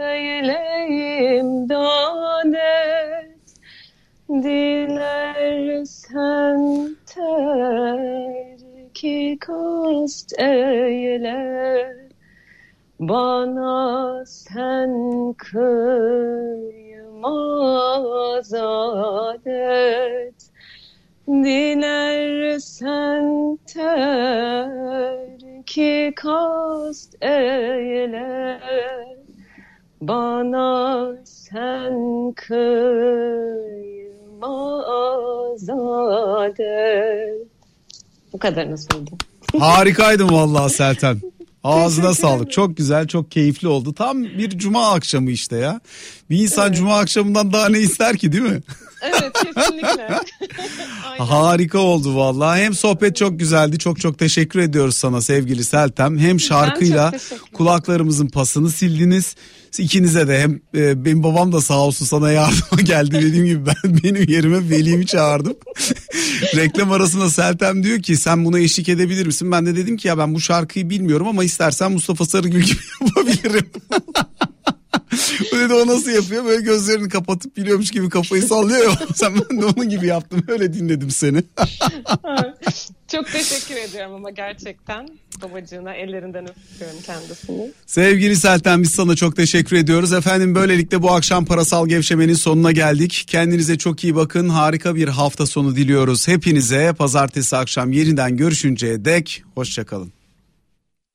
[0.05, 3.47] eyleyim danet
[4.29, 5.37] dilersen
[7.07, 7.99] terki
[9.41, 11.97] kast eyle.
[13.01, 14.93] Bana sen
[15.39, 16.85] kıymaz
[18.55, 20.51] adet
[21.29, 23.27] Dilersen
[23.67, 25.26] terki
[26.17, 28.61] kast eyle
[30.01, 32.89] Bana sen kıymaz
[35.71, 37.47] adet
[38.33, 39.19] Bu kadarını söyledim.
[39.59, 41.21] Harikaydın vallahi Seltem.
[41.67, 42.53] Ağzına sağlık.
[42.53, 43.95] Çok güzel, çok keyifli oldu.
[43.95, 45.81] Tam bir cuma akşamı işte ya.
[46.31, 48.61] Bir insan cuma akşamından daha ne ister ki değil mi?
[49.03, 50.09] Evet kesinlikle.
[51.25, 52.63] Harika oldu vallahi.
[52.63, 53.79] Hem sohbet çok güzeldi.
[53.79, 56.19] Çok çok teşekkür ediyoruz sana sevgili Seltem.
[56.19, 57.13] Hem şarkıyla
[57.53, 59.35] kulaklarımızın pasını sildiniz.
[59.79, 63.13] İkinize de hem e, benim babam da sağ olsun sana yardıma geldi.
[63.13, 65.57] Dediğim gibi ben benim yerime velimi çağırdım.
[66.57, 69.53] Reklam arasında Seltem diyor ki sen buna eşlik edebilir misin?
[69.53, 73.67] Ben de dedim ki ya ben bu şarkıyı bilmiyorum ama istersen Mustafa Sarıgül gibi yapabilirim.
[75.53, 76.45] O dedi o nasıl yapıyor?
[76.45, 78.93] Böyle gözlerini kapatıp biliyormuş gibi kafayı sallıyor.
[79.15, 80.45] Sen ben de onun gibi yaptım.
[80.49, 81.43] Öyle dinledim seni.
[83.09, 85.09] Çok teşekkür ediyorum ama gerçekten
[85.43, 87.73] babacığına ellerinden öpüyorum kendisini.
[87.87, 90.13] Sevgili Selten biz sana çok teşekkür ediyoruz.
[90.13, 93.25] Efendim böylelikle bu akşam parasal gevşemenin sonuna geldik.
[93.27, 94.49] Kendinize çok iyi bakın.
[94.49, 96.29] Harika bir hafta sonu diliyoruz.
[96.29, 100.16] Hepinize pazartesi akşam yeniden görüşünceye dek hoşçakalın.